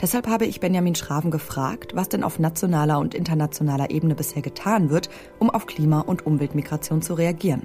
Deshalb 0.00 0.28
habe 0.28 0.46
ich 0.46 0.60
Benjamin 0.60 0.94
Schraven 0.94 1.30
gefragt, 1.30 1.92
was 1.94 2.08
denn 2.08 2.22
auf 2.22 2.38
nationaler 2.38 2.98
und 2.98 3.14
internationaler 3.14 3.90
Ebene 3.90 4.14
bisher 4.14 4.42
getan 4.42 4.90
wird, 4.90 5.08
um 5.38 5.50
auf 5.50 5.66
Klima- 5.66 6.00
und 6.00 6.26
Umweltmigration 6.26 7.02
zu 7.02 7.14
reagieren. 7.14 7.62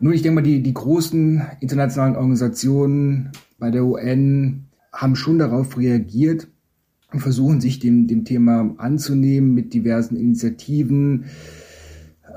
Nur 0.00 0.12
ich 0.12 0.22
denke 0.22 0.36
mal, 0.36 0.42
die, 0.42 0.62
die 0.62 0.74
großen 0.74 1.42
internationalen 1.60 2.16
Organisationen 2.16 3.32
bei 3.58 3.70
der 3.70 3.84
UN 3.84 4.66
haben 4.92 5.16
schon 5.16 5.38
darauf 5.38 5.76
reagiert 5.76 6.48
und 7.12 7.20
versuchen 7.20 7.60
sich 7.60 7.80
dem, 7.80 8.06
dem 8.06 8.24
Thema 8.24 8.74
anzunehmen 8.78 9.54
mit 9.54 9.74
diversen 9.74 10.16
Initiativen, 10.16 11.24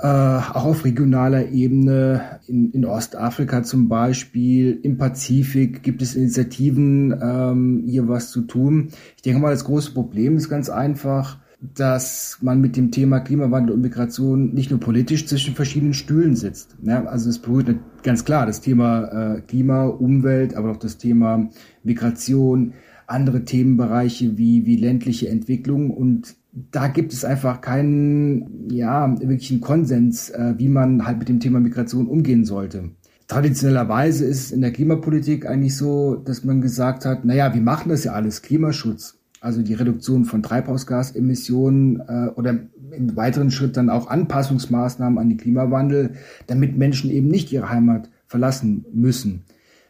äh, 0.01 0.07
auch 0.07 0.65
auf 0.65 0.85
regionaler 0.85 1.49
Ebene, 1.49 2.39
in, 2.47 2.71
in 2.71 2.85
Ostafrika 2.85 3.61
zum 3.61 3.89
Beispiel, 3.89 4.79
im 4.81 4.97
Pazifik 4.97 5.83
gibt 5.83 6.01
es 6.01 6.15
Initiativen, 6.15 7.13
ähm, 7.21 7.83
hier 7.85 8.07
was 8.07 8.31
zu 8.31 8.41
tun. 8.41 8.89
Ich 9.17 9.21
denke 9.21 9.39
mal, 9.39 9.51
das 9.51 9.65
große 9.65 9.93
Problem 9.93 10.37
ist 10.37 10.49
ganz 10.49 10.69
einfach, 10.69 11.40
dass 11.61 12.39
man 12.41 12.59
mit 12.59 12.75
dem 12.75 12.89
Thema 12.89 13.19
Klimawandel 13.19 13.75
und 13.75 13.81
Migration 13.81 14.53
nicht 14.53 14.71
nur 14.71 14.79
politisch 14.79 15.27
zwischen 15.27 15.53
verschiedenen 15.53 15.93
Stühlen 15.93 16.35
sitzt. 16.35 16.75
Ja, 16.81 17.05
also 17.05 17.29
es 17.29 17.37
berührt 17.37 17.75
ganz 18.01 18.25
klar 18.25 18.47
das 18.47 18.61
Thema 18.61 19.35
äh, 19.35 19.41
Klima, 19.41 19.85
Umwelt, 19.85 20.55
aber 20.55 20.71
auch 20.71 20.77
das 20.77 20.97
Thema 20.97 21.49
Migration, 21.83 22.73
andere 23.05 23.45
Themenbereiche 23.45 24.37
wie, 24.37 24.65
wie 24.65 24.75
ländliche 24.75 25.29
Entwicklung 25.29 25.91
und 25.91 26.35
da 26.71 26.87
gibt 26.87 27.13
es 27.13 27.23
einfach 27.23 27.61
keinen, 27.61 28.69
ja, 28.69 29.15
wirklichen 29.21 29.61
Konsens, 29.61 30.31
äh, 30.31 30.55
wie 30.57 30.67
man 30.67 31.05
halt 31.05 31.19
mit 31.19 31.29
dem 31.29 31.39
Thema 31.39 31.59
Migration 31.59 32.07
umgehen 32.07 32.43
sollte. 32.43 32.89
Traditionellerweise 33.27 34.25
ist 34.25 34.51
in 34.51 34.59
der 34.59 34.73
Klimapolitik 34.73 35.45
eigentlich 35.45 35.77
so, 35.77 36.15
dass 36.15 36.43
man 36.43 36.59
gesagt 36.59 37.05
hat, 37.05 37.23
naja, 37.23 37.53
wir 37.53 37.61
machen 37.61 37.87
das 37.87 38.03
ja 38.03 38.11
alles, 38.11 38.41
Klimaschutz 38.41 39.20
also 39.41 39.63
die 39.63 39.73
Reduktion 39.73 40.23
von 40.25 40.43
Treibhausgasemissionen 40.43 41.99
äh, 42.07 42.29
oder 42.35 42.59
im 42.91 43.15
weiteren 43.15 43.51
Schritt 43.51 43.75
dann 43.75 43.89
auch 43.89 44.07
Anpassungsmaßnahmen 44.07 45.17
an 45.17 45.29
den 45.29 45.37
Klimawandel, 45.37 46.13
damit 46.47 46.77
Menschen 46.77 47.09
eben 47.09 47.27
nicht 47.27 47.51
ihre 47.51 47.69
Heimat 47.69 48.09
verlassen 48.27 48.85
müssen. 48.93 49.43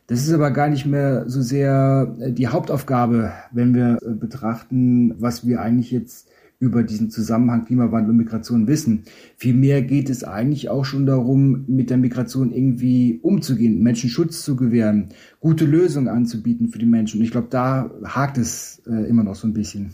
Das 0.07 0.25
ist 0.25 0.33
aber 0.33 0.51
gar 0.51 0.69
nicht 0.69 0.85
mehr 0.85 1.29
so 1.29 1.41
sehr 1.41 2.15
äh, 2.19 2.31
die 2.31 2.47
Hauptaufgabe, 2.47 3.33
wenn 3.51 3.75
wir 3.75 3.99
äh, 4.01 4.13
betrachten, 4.13 5.15
was 5.21 5.45
wir 5.45 5.61
eigentlich 5.61 5.91
jetzt 5.91 6.29
über 6.61 6.83
diesen 6.83 7.09
Zusammenhang 7.09 7.65
Klimawandel 7.65 8.11
und 8.11 8.17
Migration 8.17 8.67
wissen. 8.67 9.03
Vielmehr 9.35 9.81
geht 9.81 10.11
es 10.11 10.23
eigentlich 10.23 10.69
auch 10.69 10.85
schon 10.85 11.07
darum, 11.07 11.65
mit 11.67 11.89
der 11.89 11.97
Migration 11.97 12.53
irgendwie 12.53 13.19
umzugehen, 13.23 13.81
Menschen 13.81 14.11
Schutz 14.11 14.43
zu 14.43 14.55
gewähren, 14.55 15.09
gute 15.39 15.65
Lösungen 15.65 16.07
anzubieten 16.07 16.69
für 16.69 16.77
die 16.77 16.85
Menschen. 16.85 17.19
Und 17.19 17.25
ich 17.25 17.31
glaube, 17.31 17.47
da 17.49 17.89
hakt 18.05 18.37
es 18.37 18.81
äh, 18.85 19.09
immer 19.09 19.23
noch 19.23 19.35
so 19.35 19.47
ein 19.47 19.53
bisschen. 19.53 19.91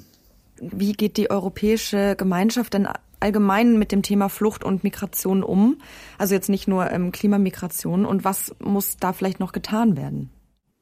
Wie 0.60 0.92
geht 0.92 1.16
die 1.16 1.32
europäische 1.32 2.16
Gemeinschaft 2.18 2.74
denn 2.74 2.88
allgemein 3.22 3.80
mit 3.80 3.94
dem 3.94 4.02
Thema 4.02 4.28
Flucht 4.28 4.66
und 4.66 4.84
Migration 4.84 5.44
um? 5.44 5.78
Also 6.18 6.36
jetzt 6.36 6.50
nicht 6.50 6.68
nur 6.68 6.92
ähm, 6.92 7.14
Klimamigration. 7.14 8.06
Und 8.06 8.26
was 8.26 8.54
muss 8.60 8.98
da 8.98 9.14
vielleicht 9.14 9.40
noch 9.40 9.54
getan 9.54 9.96
werden? 9.96 10.32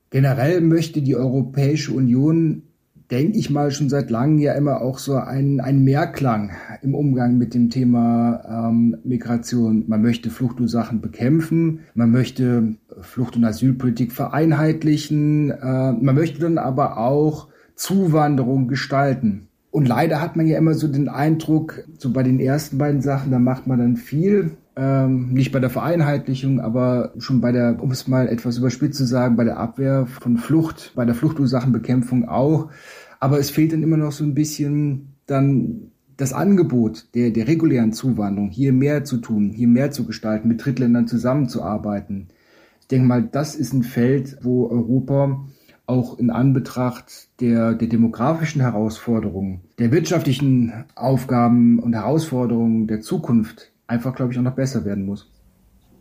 Generell 0.10 0.62
möchte 0.62 1.04
die 1.04 1.16
Europäische 1.16 1.94
Union 1.94 2.64
denke 3.12 3.38
ich 3.38 3.50
mal, 3.50 3.72
schon 3.72 3.90
seit 3.90 4.10
langem 4.10 4.40
ja 4.40 4.54
immer 4.54 4.82
auch 4.82 4.98
so 4.98 5.16
ein, 5.16 5.60
ein 5.60 5.84
Mehrklang 5.84 6.52
im 6.82 6.96
Umgang 6.96 7.38
mit 7.38 7.54
dem 7.54 7.70
Thema 7.70 8.70
ähm, 8.70 8.98
Migration. 9.04 9.86
Man 9.88 10.02
möchte 10.02 10.30
Fluchtursachen 10.30 11.02
bekämpfen, 11.02 11.82
man 11.94 12.12
möchte 12.12 12.76
Flucht- 13.02 13.36
und 13.36 13.46
Asylpolitik 13.46 14.12
vereinheitlichen, 14.12 15.52
äh, 15.52 15.92
man 15.92 16.16
möchte 16.16 16.40
dann 16.40 16.58
aber 16.58 16.98
auch 16.98 17.48
Zuwanderung 17.76 18.68
gestalten. 18.68 19.48
Und 19.70 19.88
leider 19.88 20.22
hat 20.22 20.38
man 20.38 20.48
ja 20.48 20.58
immer 20.58 20.74
so 20.74 20.88
den 20.88 21.10
Eindruck, 21.10 21.84
so 21.98 22.12
bei 22.14 22.24
den 22.24 22.40
ersten 22.40 22.78
beiden 22.78 23.02
Sachen, 23.02 23.32
da 23.32 23.40
macht 23.40 23.68
man 23.68 23.80
dann 23.80 23.98
viel, 23.98 24.52
ähm, 24.76 25.32
nicht 25.32 25.52
bei 25.52 25.60
der 25.60 25.70
Vereinheitlichung, 25.70 26.60
aber 26.60 27.14
schon 27.18 27.42
bei 27.42 27.52
der, 27.52 27.82
um 27.82 27.92
es 27.92 28.08
mal 28.08 28.28
etwas 28.28 28.58
überspitzt 28.58 28.98
zu 28.98 29.06
sagen, 29.06 29.36
bei 29.36 29.44
der 29.44 29.58
Abwehr 29.58 30.06
von 30.06 30.38
Flucht, 30.38 30.92
bei 30.96 31.06
der 31.06 31.16
Fluchtursachenbekämpfung 31.16 32.28
auch. 32.28 32.70
Aber 33.20 33.40
es 33.40 33.50
fehlt 33.50 33.74
dann 33.74 33.84
immer 33.84 33.98
noch 33.98 34.12
so 34.12 34.24
ein 34.24 34.34
bisschen 34.34 35.16
dann 35.28 35.92
das 36.18 36.34
Angebot 36.34 37.08
der, 37.16 37.32
der 37.32 37.48
regulären 37.48 37.94
Zuwanderung, 37.94 38.50
hier 38.50 38.74
mehr 38.74 39.04
zu 39.04 39.18
tun, 39.18 39.52
hier 39.52 39.68
mehr 39.68 39.92
zu 39.92 40.06
gestalten, 40.06 40.48
mit 40.48 40.64
Drittländern 40.64 41.08
zusammenzuarbeiten. 41.08 42.28
Ich 42.82 42.88
denke 42.88 43.08
mal, 43.08 43.24
das 43.24 43.56
ist 43.56 43.74
ein 43.74 43.84
Feld, 43.84 44.38
wo 44.42 44.68
Europa 44.68 45.46
auch 45.88 46.18
in 46.18 46.30
Anbetracht 46.30 47.30
der, 47.40 47.74
der 47.74 47.88
demografischen 47.88 48.62
Herausforderungen, 48.62 49.62
der 49.78 49.92
wirtschaftlichen 49.92 50.86
Aufgaben 50.96 51.80
und 51.80 51.94
Herausforderungen 51.94 52.88
der 52.88 53.02
Zukunft 53.02 53.72
einfach, 53.88 54.16
glaube 54.16 54.32
ich, 54.32 54.40
auch 54.40 54.44
noch 54.44 54.56
besser 54.56 54.86
werden 54.86 55.06
muss. 55.06 55.32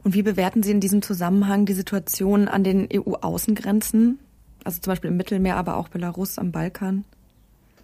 Und 0.03 0.15
wie 0.15 0.23
bewerten 0.23 0.63
Sie 0.63 0.71
in 0.71 0.81
diesem 0.81 1.03
Zusammenhang 1.03 1.65
die 1.65 1.73
Situation 1.73 2.49
an 2.49 2.63
den 2.63 2.89
EU-Außengrenzen? 2.93 4.19
Also 4.63 4.81
zum 4.81 4.91
Beispiel 4.91 5.11
im 5.11 5.17
Mittelmeer, 5.17 5.57
aber 5.57 5.77
auch 5.77 5.89
Belarus 5.89 6.39
am 6.39 6.53
Balkan? 6.53 7.05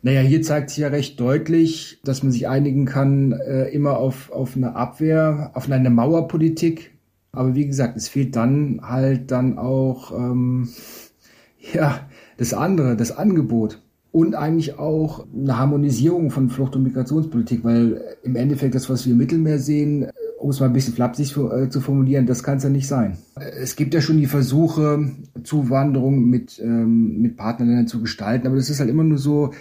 Naja, 0.02 0.20
hier 0.20 0.42
zeigt 0.42 0.70
sich 0.70 0.78
ja 0.78 0.88
recht 0.88 1.20
deutlich, 1.20 2.00
dass 2.04 2.22
man 2.22 2.32
sich 2.32 2.48
einigen 2.48 2.86
kann, 2.86 3.32
äh, 3.32 3.68
immer 3.68 3.98
auf, 3.98 4.30
auf 4.32 4.56
eine 4.56 4.74
Abwehr, 4.74 5.50
auf 5.54 5.70
eine 5.70 5.90
Mauerpolitik. 5.90 6.92
Aber 7.32 7.54
wie 7.54 7.66
gesagt, 7.66 7.96
es 7.96 8.08
fehlt 8.08 8.34
dann 8.34 8.80
halt 8.82 9.30
dann 9.30 9.58
auch 9.58 10.12
ähm, 10.12 10.68
ja, 11.74 12.08
Das 12.38 12.54
andere, 12.54 12.96
das 12.96 13.12
Angebot 13.12 13.82
und 14.12 14.34
eigentlich 14.34 14.78
auch 14.78 15.26
eine 15.34 15.56
Harmonisierung 15.56 16.30
von 16.30 16.50
Flucht- 16.50 16.74
und 16.76 16.82
Migrationspolitik, 16.82 17.64
weil 17.64 18.02
im 18.22 18.36
Endeffekt 18.36 18.74
das, 18.74 18.90
was 18.90 19.06
wir 19.06 19.12
im 19.12 19.18
Mittelmeer 19.18 19.58
sehen, 19.58 20.10
um 20.38 20.50
es 20.50 20.58
mal 20.58 20.66
ein 20.66 20.72
bisschen 20.72 20.94
flapsig 20.94 21.36
äh, 21.36 21.68
zu 21.68 21.80
formulieren, 21.80 22.26
das 22.26 22.42
kann 22.42 22.56
es 22.56 22.64
ja 22.64 22.70
nicht 22.70 22.88
sein. 22.88 23.18
Es 23.36 23.76
gibt 23.76 23.94
ja 23.94 24.00
schon 24.00 24.16
die 24.16 24.26
Versuche, 24.26 25.10
Zuwanderung 25.44 26.24
mit, 26.24 26.58
ähm, 26.58 27.20
mit 27.20 27.36
Partnerländern 27.36 27.86
zu 27.86 28.00
gestalten, 28.00 28.46
aber 28.46 28.56
das 28.56 28.70
ist 28.70 28.80
halt 28.80 28.90
immer 28.90 29.04
nur 29.04 29.18
so, 29.18 29.52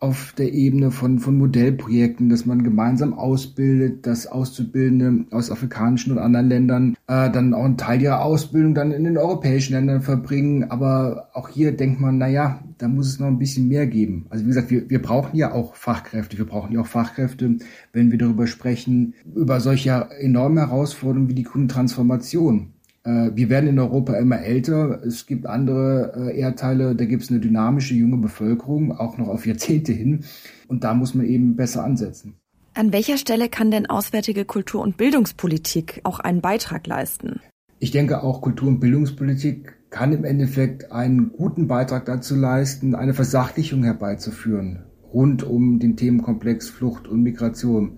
auf 0.00 0.32
der 0.38 0.52
Ebene 0.52 0.92
von, 0.92 1.18
von 1.18 1.36
Modellprojekten, 1.36 2.28
dass 2.28 2.46
man 2.46 2.62
gemeinsam 2.62 3.14
ausbildet, 3.14 4.06
dass 4.06 4.28
Auszubildende 4.28 5.26
aus 5.34 5.50
afrikanischen 5.50 6.12
und 6.12 6.18
anderen 6.18 6.48
Ländern 6.48 6.96
äh, 7.08 7.30
dann 7.30 7.52
auch 7.52 7.64
einen 7.64 7.76
Teil 7.76 8.00
ihrer 8.00 8.22
Ausbildung 8.22 8.74
dann 8.74 8.92
in 8.92 9.04
den 9.04 9.18
europäischen 9.18 9.72
Ländern 9.72 10.02
verbringen. 10.02 10.70
Aber 10.70 11.30
auch 11.32 11.48
hier 11.48 11.76
denkt 11.76 12.00
man, 12.00 12.18
na 12.18 12.28
ja, 12.28 12.62
da 12.78 12.86
muss 12.86 13.08
es 13.08 13.18
noch 13.18 13.26
ein 13.26 13.40
bisschen 13.40 13.66
mehr 13.66 13.88
geben. 13.88 14.26
Also 14.30 14.44
wie 14.44 14.48
gesagt, 14.48 14.70
wir, 14.70 14.88
wir 14.88 15.02
brauchen 15.02 15.36
ja 15.36 15.52
auch 15.52 15.74
Fachkräfte. 15.74 16.38
Wir 16.38 16.46
brauchen 16.46 16.72
ja 16.72 16.80
auch 16.80 16.86
Fachkräfte, 16.86 17.56
wenn 17.92 18.12
wir 18.12 18.18
darüber 18.18 18.46
sprechen, 18.46 19.14
über 19.34 19.58
solche 19.58 20.08
enorme 20.20 20.60
Herausforderungen 20.60 21.28
wie 21.28 21.34
die 21.34 21.42
Kundentransformation. 21.42 22.72
Wir 23.34 23.48
werden 23.48 23.68
in 23.68 23.78
Europa 23.78 24.14
immer 24.16 24.40
älter. 24.40 25.02
Es 25.04 25.26
gibt 25.26 25.46
andere 25.46 26.12
äh, 26.16 26.38
Erdteile, 26.38 26.94
da 26.94 27.04
gibt 27.04 27.22
es 27.22 27.30
eine 27.30 27.40
dynamische 27.40 27.94
junge 27.94 28.18
Bevölkerung, 28.18 28.92
auch 28.92 29.18
noch 29.18 29.28
auf 29.28 29.46
Jahrzehnte 29.46 29.92
hin. 29.92 30.24
Und 30.66 30.84
da 30.84 30.94
muss 30.94 31.14
man 31.14 31.26
eben 31.26 31.56
besser 31.56 31.84
ansetzen. 31.84 32.34
An 32.74 32.92
welcher 32.92 33.16
Stelle 33.16 33.48
kann 33.48 33.70
denn 33.70 33.86
auswärtige 33.86 34.44
Kultur- 34.44 34.82
und 34.82 34.96
Bildungspolitik 34.96 36.00
auch 36.04 36.20
einen 36.20 36.40
Beitrag 36.40 36.86
leisten? 36.86 37.40
Ich 37.80 37.90
denke, 37.90 38.22
auch 38.22 38.40
Kultur- 38.40 38.68
und 38.68 38.80
Bildungspolitik 38.80 39.74
kann 39.90 40.12
im 40.12 40.24
Endeffekt 40.24 40.92
einen 40.92 41.32
guten 41.32 41.66
Beitrag 41.66 42.04
dazu 42.04 42.36
leisten, 42.36 42.94
eine 42.94 43.14
Versachlichung 43.14 43.84
herbeizuführen 43.84 44.84
rund 45.12 45.42
um 45.42 45.78
den 45.78 45.96
Themenkomplex 45.96 46.68
Flucht 46.68 47.08
und 47.08 47.22
Migration. 47.22 47.92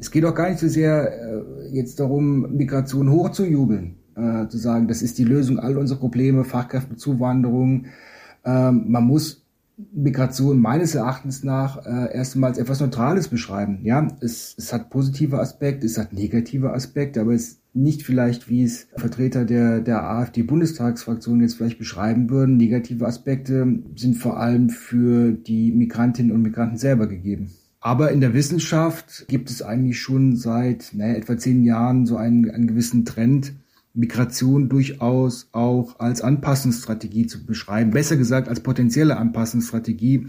Es 0.00 0.10
geht 0.10 0.24
auch 0.24 0.34
gar 0.34 0.48
nicht 0.48 0.60
so 0.60 0.68
sehr 0.68 1.12
äh, 1.12 1.68
jetzt 1.72 2.00
darum, 2.00 2.56
Migration 2.56 3.10
hochzujubeln 3.10 3.96
äh, 4.16 4.48
zu 4.48 4.58
sagen, 4.58 4.88
das 4.88 5.02
ist 5.02 5.18
die 5.18 5.24
Lösung 5.24 5.58
all 5.58 5.76
unserer 5.76 5.98
Probleme, 5.98 6.44
Fachkräftezuwanderung. 6.44 7.86
Ähm, 8.44 8.84
man 8.88 9.04
muss 9.04 9.42
Migration 9.92 10.60
meines 10.60 10.94
Erachtens 10.94 11.44
nach 11.44 11.84
äh, 11.86 12.14
erstmals 12.14 12.58
etwas 12.58 12.80
Neutrales 12.80 13.28
beschreiben. 13.28 13.80
Ja, 13.82 14.06
es, 14.20 14.54
es 14.56 14.72
hat 14.72 14.90
positive 14.90 15.40
Aspekte, 15.40 15.86
es 15.86 15.98
hat 15.98 16.12
negative 16.12 16.72
Aspekte, 16.72 17.20
aber 17.20 17.32
es 17.32 17.60
nicht 17.74 18.02
vielleicht, 18.02 18.50
wie 18.50 18.64
es 18.64 18.86
Vertreter 18.96 19.44
der, 19.44 19.80
der 19.80 20.02
AfD-Bundestagsfraktion 20.04 21.40
jetzt 21.40 21.54
vielleicht 21.54 21.78
beschreiben 21.78 22.28
würden. 22.28 22.58
Negative 22.58 23.06
Aspekte 23.06 23.82
sind 23.96 24.16
vor 24.16 24.38
allem 24.38 24.68
für 24.68 25.32
die 25.32 25.72
Migrantinnen 25.72 26.32
und 26.32 26.42
Migranten 26.42 26.76
selber 26.76 27.06
gegeben. 27.06 27.50
Aber 27.80 28.12
in 28.12 28.20
der 28.20 28.34
Wissenschaft 28.34 29.26
gibt 29.28 29.50
es 29.50 29.62
eigentlich 29.62 30.00
schon 30.00 30.36
seit 30.36 30.90
naja, 30.92 31.14
etwa 31.14 31.36
zehn 31.36 31.64
Jahren 31.64 32.06
so 32.06 32.16
einen, 32.16 32.48
einen 32.50 32.68
gewissen 32.68 33.04
Trend, 33.04 33.54
Migration 33.94 34.68
durchaus 34.68 35.48
auch 35.52 36.00
als 36.00 36.22
Anpassungsstrategie 36.22 37.26
zu 37.26 37.44
beschreiben. 37.44 37.90
Besser 37.90 38.16
gesagt 38.16 38.48
als 38.48 38.60
potenzielle 38.60 39.16
Anpassungsstrategie, 39.16 40.28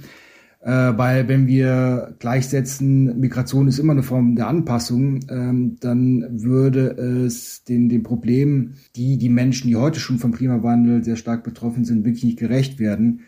äh, 0.62 0.94
weil 0.98 1.28
wenn 1.28 1.48
wir 1.48 2.16
gleichsetzen, 2.20 3.20
Migration 3.20 3.68
ist 3.68 3.80
immer 3.80 3.94
eine 3.94 4.04
Form 4.04 4.36
der 4.36 4.48
Anpassung, 4.48 5.20
ähm, 5.30 5.78
dann 5.80 6.42
würde 6.44 6.92
es 7.26 7.64
den, 7.64 7.90
den 7.90 8.04
Problemen, 8.04 8.76
die 8.96 9.18
die 9.18 9.30
Menschen, 9.30 9.68
die 9.68 9.76
heute 9.76 10.00
schon 10.00 10.20
vom 10.20 10.34
Klimawandel 10.34 11.04
sehr 11.04 11.16
stark 11.16 11.44
betroffen 11.44 11.86
sind, 11.86 12.06
wirklich 12.06 12.24
nicht 12.24 12.40
gerecht 12.40 12.80
werden. 12.80 13.22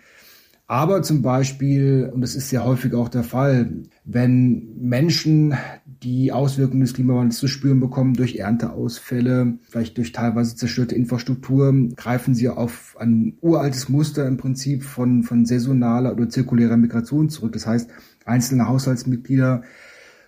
Aber 0.68 1.04
zum 1.04 1.22
Beispiel, 1.22 2.10
und 2.14 2.22
das 2.22 2.36
ist 2.36 2.50
sehr 2.50 2.66
häufig 2.66 2.94
auch 2.94 3.10
der 3.10 3.24
Fall, 3.24 3.84
wenn 4.06 4.78
Menschen 4.80 5.56
die 6.04 6.32
Auswirkungen 6.32 6.82
des 6.82 6.94
Klimawandels 6.94 7.38
zu 7.38 7.48
spüren 7.48 7.80
bekommen 7.80 8.14
durch 8.14 8.36
Ernteausfälle, 8.36 9.58
vielleicht 9.68 9.98
durch 9.98 10.12
teilweise 10.12 10.56
zerstörte 10.56 10.94
Infrastruktur, 10.94 11.74
greifen 11.96 12.36
sie 12.36 12.48
auf 12.48 12.96
ein 13.00 13.38
uraltes 13.42 13.90
Muster 13.90 14.28
im 14.28 14.38
Prinzip 14.38 14.84
von, 14.84 15.24
von 15.24 15.48
saisonaler 15.48 16.14
oder 16.14 16.30
zirkulärer 16.30 16.78
Migration 16.78 17.30
zurück. 17.30 17.54
Das 17.54 17.66
heißt, 17.66 17.90
einzelne 18.26 18.68
Haushaltsmitglieder 18.68 19.64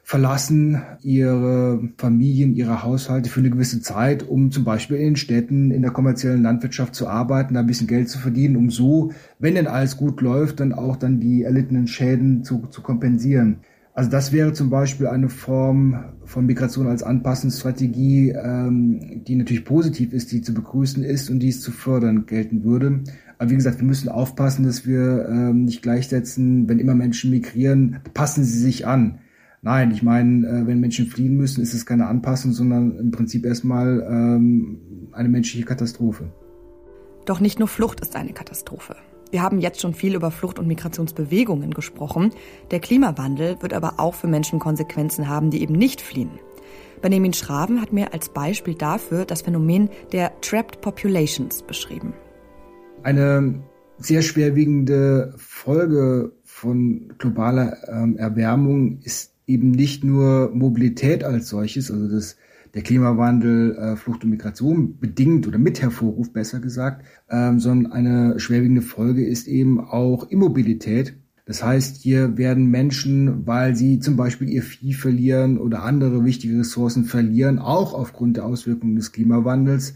verlassen 0.07 0.81
ihre 1.03 1.81
Familien, 1.97 2.55
ihre 2.55 2.81
Haushalte 2.81 3.29
für 3.29 3.41
eine 3.41 3.49
gewisse 3.49 3.81
Zeit, 3.81 4.23
um 4.23 4.51
zum 4.51 4.63
Beispiel 4.63 4.95
in 4.95 5.03
den 5.03 5.15
Städten, 5.17 5.69
in 5.69 5.81
der 5.81 5.91
kommerziellen 5.91 6.43
Landwirtschaft 6.43 6.95
zu 6.95 7.09
arbeiten, 7.09 7.55
da 7.55 7.59
ein 7.59 7.67
bisschen 7.67 7.87
Geld 7.87 8.07
zu 8.07 8.17
verdienen, 8.17 8.55
um 8.55 8.69
so, 8.69 9.11
wenn 9.37 9.55
denn 9.55 9.67
alles 9.67 9.97
gut 9.97 10.21
läuft, 10.21 10.61
dann 10.61 10.71
auch 10.71 10.95
dann 10.95 11.19
die 11.19 11.43
erlittenen 11.43 11.87
Schäden 11.87 12.45
zu, 12.45 12.67
zu 12.71 12.81
kompensieren. 12.81 13.57
Also 13.93 14.09
das 14.09 14.31
wäre 14.31 14.53
zum 14.53 14.69
Beispiel 14.69 15.07
eine 15.07 15.27
Form 15.27 16.05
von 16.23 16.45
Migration 16.45 16.87
als 16.87 17.03
Anpassungsstrategie, 17.03 18.29
ähm, 18.29 19.25
die 19.27 19.35
natürlich 19.35 19.65
positiv 19.65 20.13
ist, 20.13 20.31
die 20.31 20.41
zu 20.41 20.53
begrüßen 20.53 21.03
ist 21.03 21.29
und 21.29 21.39
die 21.39 21.49
es 21.49 21.59
zu 21.59 21.71
fördern 21.71 22.25
gelten 22.27 22.63
würde. 22.63 23.01
Aber 23.39 23.49
wie 23.49 23.55
gesagt, 23.55 23.81
wir 23.81 23.85
müssen 23.85 24.07
aufpassen, 24.07 24.63
dass 24.63 24.87
wir 24.87 25.27
ähm, 25.27 25.65
nicht 25.65 25.81
gleichsetzen, 25.81 26.69
wenn 26.69 26.79
immer 26.79 26.95
Menschen 26.95 27.29
migrieren, 27.29 27.97
passen 28.13 28.45
sie 28.45 28.59
sich 28.59 28.87
an. 28.87 29.19
Nein, 29.67 29.91
ich 29.91 30.01
meine, 30.01 30.47
äh, 30.47 30.65
wenn 30.65 30.79
Menschen 30.79 31.07
fliehen 31.07 31.35
müssen, 31.35 31.61
ist 31.61 31.73
es 31.73 31.85
keine 31.85 32.07
Anpassung, 32.07 32.53
sondern 32.53 32.97
im 32.97 33.11
Prinzip 33.11 33.45
erstmal 33.45 34.01
ähm, 34.09 34.79
eine 35.11 35.27
menschliche 35.27 35.65
Katastrophe. 35.65 36.31
Doch 37.25 37.41
nicht 37.41 37.59
nur 37.59 37.67
Flucht 37.67 37.99
ist 37.99 38.15
eine 38.15 38.31
Katastrophe. 38.31 38.95
Wir 39.29 39.41
haben 39.41 39.59
jetzt 39.59 39.81
schon 39.81 39.93
viel 39.93 40.15
über 40.15 40.31
Flucht- 40.31 40.57
und 40.57 40.67
Migrationsbewegungen 40.67 41.73
gesprochen. 41.73 42.31
Der 42.71 42.79
Klimawandel 42.79 43.61
wird 43.61 43.73
aber 43.73 43.99
auch 43.99 44.13
für 44.13 44.27
Menschen 44.27 44.59
Konsequenzen 44.59 45.27
haben, 45.27 45.51
die 45.51 45.61
eben 45.61 45.75
nicht 45.75 45.99
fliehen. 45.99 46.39
Benjamin 47.01 47.33
Schraven 47.33 47.81
hat 47.81 47.91
mir 47.91 48.13
als 48.13 48.29
Beispiel 48.29 48.75
dafür 48.75 49.25
das 49.25 49.41
Phänomen 49.41 49.89
der 50.13 50.31
Trapped 50.39 50.79
Populations 50.79 51.61
beschrieben. 51.63 52.13
Eine 53.03 53.63
sehr 53.97 54.21
schwerwiegende 54.21 55.33
Folge 55.35 56.31
von 56.45 57.11
globaler 57.17 57.75
ähm, 57.89 58.15
Erwärmung 58.15 58.99
ist 59.03 59.33
eben 59.47 59.71
nicht 59.71 60.03
nur 60.03 60.51
Mobilität 60.53 61.23
als 61.23 61.49
solches, 61.49 61.89
also 61.89 62.07
das 62.07 62.35
der 62.73 62.83
Klimawandel 62.83 63.75
äh, 63.75 63.95
Flucht 63.95 64.23
und 64.23 64.29
Migration 64.29 64.99
bedingt 64.99 65.47
oder 65.47 65.57
mit 65.57 65.81
hervorruft, 65.81 66.33
besser 66.33 66.59
gesagt, 66.59 67.05
ähm, 67.29 67.59
sondern 67.59 67.91
eine 67.91 68.39
schwerwiegende 68.39 68.81
Folge 68.81 69.25
ist 69.25 69.47
eben 69.47 69.79
auch 69.79 70.29
Immobilität. 70.29 71.15
Das 71.45 71.63
heißt, 71.63 71.97
hier 71.97 72.37
werden 72.37 72.65
Menschen, 72.65 73.47
weil 73.47 73.75
sie 73.75 73.99
zum 73.99 74.17
Beispiel 74.17 74.49
ihr 74.49 74.63
Vieh 74.63 74.93
verlieren 74.93 75.57
oder 75.57 75.83
andere 75.83 76.25
wichtige 76.25 76.59
Ressourcen 76.59 77.05
verlieren, 77.05 77.57
auch 77.57 77.93
aufgrund 77.93 78.35
der 78.35 78.45
Auswirkungen 78.45 78.97
des 78.97 79.13
Klimawandels, 79.13 79.93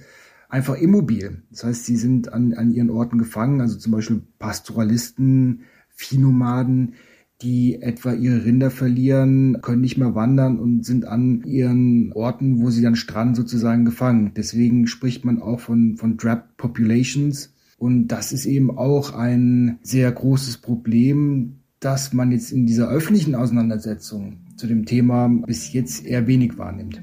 einfach 0.48 0.76
immobil. 0.76 1.44
Das 1.50 1.66
heißt, 1.66 1.86
sie 1.86 1.98
sind 1.98 2.32
an, 2.32 2.54
an 2.54 2.72
ihren 2.72 2.90
Orten 2.90 3.18
gefangen, 3.18 3.60
also 3.60 3.78
zum 3.78 3.92
Beispiel 3.92 4.22
Pastoralisten, 4.40 5.64
Viehnomaden, 5.90 6.94
die 7.42 7.82
etwa 7.82 8.14
ihre 8.14 8.46
Rinder 8.46 8.72
verlieren, 8.72 9.62
können 9.62 9.82
nicht 9.82 9.98
mehr 9.98 10.16
wandern 10.16 10.60
und 10.60 10.86
sind 10.86 11.06
an 11.06 11.44
ihren 11.44 12.12
Orten, 12.14 12.62
wo 12.62 12.70
sie 12.70 12.82
dann 12.82 12.96
stranden, 12.96 13.36
sozusagen 13.36 13.86
gefangen. 13.86 14.32
Deswegen 14.36 14.88
spricht 14.88 15.26
man 15.26 15.42
auch 15.42 15.60
von, 15.60 15.98
von 15.98 16.18
Trapped 16.18 16.58
Populations. 16.58 17.54
Und 17.78 18.10
das 18.10 18.32
ist 18.32 18.46
eben 18.46 18.78
auch 18.78 19.14
ein 19.14 19.80
sehr 19.82 20.12
großes 20.12 20.58
Problem, 20.58 21.58
dass 21.80 22.14
man 22.14 22.32
jetzt 22.32 22.52
in 22.52 22.68
dieser 22.68 22.90
öffentlichen 22.90 23.34
Auseinandersetzung 23.34 24.38
zu 24.56 24.68
dem 24.68 24.86
Thema 24.86 25.28
bis 25.28 25.74
jetzt 25.74 26.06
eher 26.06 26.28
wenig 26.28 26.58
wahrnimmt. 26.60 27.02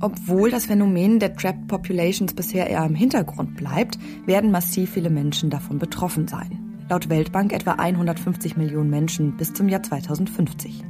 Obwohl 0.00 0.50
das 0.50 0.66
Phänomen 0.66 1.20
der 1.20 1.34
Trapped 1.34 1.68
Populations 1.68 2.34
bisher 2.34 2.68
eher 2.68 2.84
im 2.84 2.94
Hintergrund 2.94 3.56
bleibt, 3.56 3.98
werden 4.26 4.50
massiv 4.50 4.90
viele 4.90 5.08
Menschen 5.08 5.48
davon 5.48 5.78
betroffen 5.78 6.28
sein 6.28 6.65
laut 6.88 7.08
Weltbank 7.08 7.52
etwa 7.52 7.72
150 7.72 8.56
Millionen 8.56 8.90
Menschen 8.90 9.36
bis 9.36 9.52
zum 9.52 9.68
Jahr 9.68 9.82
2050. 9.82 10.84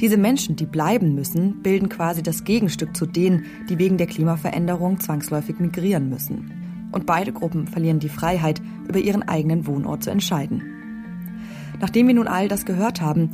Diese 0.00 0.18
Menschen, 0.18 0.56
die 0.56 0.66
bleiben 0.66 1.14
müssen, 1.14 1.62
bilden 1.62 1.88
quasi 1.88 2.22
das 2.22 2.44
Gegenstück 2.44 2.96
zu 2.96 3.06
denen, 3.06 3.46
die 3.68 3.78
wegen 3.78 3.96
der 3.96 4.06
Klimaveränderung 4.06 5.00
zwangsläufig 5.00 5.58
migrieren 5.58 6.08
müssen. 6.10 6.88
Und 6.92 7.06
beide 7.06 7.32
Gruppen 7.32 7.66
verlieren 7.66 7.98
die 7.98 8.08
Freiheit, 8.08 8.60
über 8.88 8.98
ihren 8.98 9.22
eigenen 9.22 9.66
Wohnort 9.66 10.04
zu 10.04 10.10
entscheiden. 10.10 10.62
Nachdem 11.80 12.06
wir 12.06 12.14
nun 12.14 12.28
all 12.28 12.48
das 12.48 12.64
gehört 12.64 13.00
haben, 13.00 13.30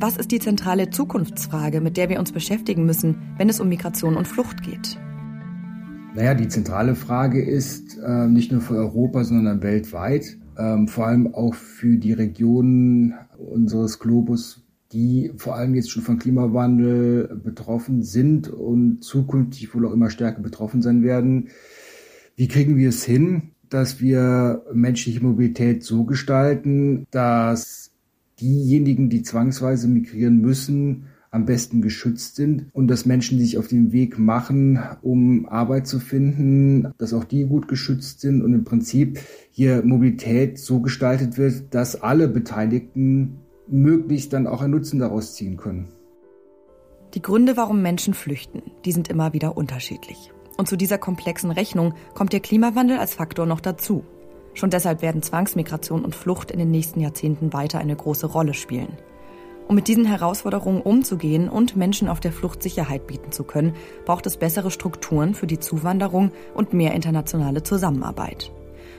was 0.00 0.16
ist 0.16 0.32
die 0.32 0.40
zentrale 0.40 0.90
Zukunftsfrage, 0.90 1.80
mit 1.80 1.96
der 1.96 2.08
wir 2.08 2.18
uns 2.18 2.32
beschäftigen 2.32 2.84
müssen, 2.86 3.16
wenn 3.36 3.48
es 3.48 3.60
um 3.60 3.68
Migration 3.68 4.16
und 4.16 4.26
Flucht 4.26 4.62
geht? 4.62 4.98
Naja, 6.14 6.34
die 6.34 6.48
zentrale 6.48 6.94
Frage 6.94 7.42
ist 7.42 7.98
äh, 7.98 8.26
nicht 8.26 8.52
nur 8.52 8.60
für 8.60 8.76
Europa, 8.76 9.24
sondern 9.24 9.62
weltweit, 9.62 10.38
ähm, 10.58 10.88
vor 10.88 11.06
allem 11.06 11.34
auch 11.34 11.54
für 11.54 11.96
die 11.96 12.12
Regionen 12.12 13.14
unseres 13.38 13.98
Globus, 13.98 14.62
die 14.92 15.32
vor 15.36 15.56
allem 15.56 15.74
jetzt 15.74 15.90
schon 15.90 16.02
von 16.02 16.18
Klimawandel 16.18 17.40
betroffen 17.42 18.02
sind 18.02 18.48
und 18.48 19.02
zukünftig 19.02 19.74
wohl 19.74 19.86
auch 19.86 19.92
immer 19.92 20.10
stärker 20.10 20.40
betroffen 20.40 20.82
sein 20.82 21.02
werden. 21.02 21.48
Wie 22.36 22.48
kriegen 22.48 22.76
wir 22.76 22.88
es 22.88 23.04
hin, 23.04 23.50
dass 23.68 24.00
wir 24.00 24.64
menschliche 24.72 25.22
Mobilität 25.22 25.82
so 25.82 26.04
gestalten, 26.04 27.06
dass 27.10 27.90
diejenigen, 28.40 29.10
die 29.10 29.22
zwangsweise 29.22 29.88
migrieren 29.88 30.40
müssen, 30.40 31.06
am 31.34 31.46
besten 31.46 31.82
geschützt 31.82 32.36
sind 32.36 32.66
und 32.72 32.86
dass 32.86 33.06
Menschen 33.06 33.38
sich 33.40 33.58
auf 33.58 33.66
den 33.66 33.92
Weg 33.92 34.18
machen, 34.18 34.78
um 35.02 35.46
Arbeit 35.48 35.88
zu 35.88 35.98
finden, 35.98 36.92
dass 36.96 37.12
auch 37.12 37.24
die 37.24 37.44
gut 37.44 37.66
geschützt 37.66 38.20
sind 38.20 38.40
und 38.42 38.54
im 38.54 38.64
Prinzip 38.64 39.18
hier 39.50 39.82
Mobilität 39.84 40.58
so 40.58 40.80
gestaltet 40.80 41.36
wird, 41.36 41.74
dass 41.74 42.00
alle 42.00 42.28
Beteiligten 42.28 43.40
möglichst 43.66 44.32
dann 44.32 44.46
auch 44.46 44.62
einen 44.62 44.72
Nutzen 44.74 45.00
daraus 45.00 45.34
ziehen 45.34 45.56
können. 45.56 45.88
Die 47.14 47.22
Gründe, 47.22 47.56
warum 47.56 47.82
Menschen 47.82 48.14
flüchten, 48.14 48.62
die 48.84 48.92
sind 48.92 49.08
immer 49.08 49.32
wieder 49.32 49.56
unterschiedlich. 49.56 50.32
Und 50.56 50.68
zu 50.68 50.76
dieser 50.76 50.98
komplexen 50.98 51.50
Rechnung 51.50 51.94
kommt 52.14 52.32
der 52.32 52.40
Klimawandel 52.40 52.98
als 52.98 53.14
Faktor 53.14 53.46
noch 53.46 53.60
dazu. 53.60 54.04
Schon 54.54 54.70
deshalb 54.70 55.02
werden 55.02 55.22
Zwangsmigration 55.22 56.04
und 56.04 56.14
Flucht 56.14 56.52
in 56.52 56.60
den 56.60 56.70
nächsten 56.70 57.00
Jahrzehnten 57.00 57.52
weiter 57.52 57.80
eine 57.80 57.96
große 57.96 58.26
Rolle 58.26 58.54
spielen. 58.54 58.96
Um 59.66 59.74
mit 59.74 59.88
diesen 59.88 60.04
Herausforderungen 60.04 60.82
umzugehen 60.82 61.48
und 61.48 61.76
Menschen 61.76 62.08
auf 62.08 62.20
der 62.20 62.32
Flucht 62.32 62.62
Sicherheit 62.62 63.06
bieten 63.06 63.32
zu 63.32 63.44
können, 63.44 63.74
braucht 64.04 64.26
es 64.26 64.36
bessere 64.36 64.70
Strukturen 64.70 65.34
für 65.34 65.46
die 65.46 65.58
Zuwanderung 65.58 66.32
und 66.54 66.72
mehr 66.72 66.92
internationale 66.92 67.62
Zusammenarbeit. 67.62 68.52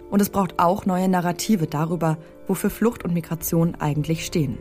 Und 0.10 0.22
es 0.22 0.30
braucht 0.30 0.60
auch 0.60 0.86
neue 0.86 1.08
Narrative 1.08 1.68
darüber, 1.68 2.18
wofür 2.48 2.70
Flucht 2.70 3.04
und 3.04 3.14
Migration 3.14 3.76
eigentlich 3.76 4.26
stehen. 4.26 4.58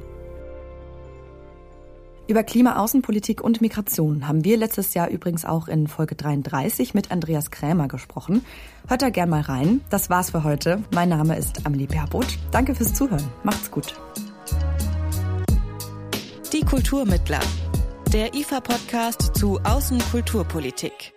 Über 2.26 2.42
Klimaaußenpolitik 2.42 3.42
und 3.42 3.60
Migration 3.60 4.26
haben 4.26 4.44
wir 4.44 4.56
letztes 4.56 4.94
Jahr 4.94 5.10
übrigens 5.10 5.44
auch 5.44 5.68
in 5.68 5.88
Folge 5.88 6.14
33 6.14 6.94
mit 6.94 7.10
Andreas 7.10 7.50
Krämer 7.50 7.86
gesprochen. 7.86 8.44
Hört 8.88 9.02
da 9.02 9.10
gern 9.10 9.28
mal 9.28 9.42
rein. 9.42 9.82
Das 9.90 10.08
war's 10.08 10.30
für 10.30 10.42
heute. 10.42 10.82
Mein 10.90 11.10
Name 11.10 11.36
ist 11.36 11.66
Amelie 11.66 11.86
Baerboth. 11.86 12.38
Danke 12.50 12.74
fürs 12.74 12.94
Zuhören. 12.94 13.28
Macht's 13.42 13.70
gut. 13.70 13.94
Die 16.54 16.64
Kulturmittler. 16.64 17.40
Der 18.12 18.32
IFA-Podcast 18.32 19.36
zu 19.36 19.58
Außenkulturpolitik. 19.64 21.12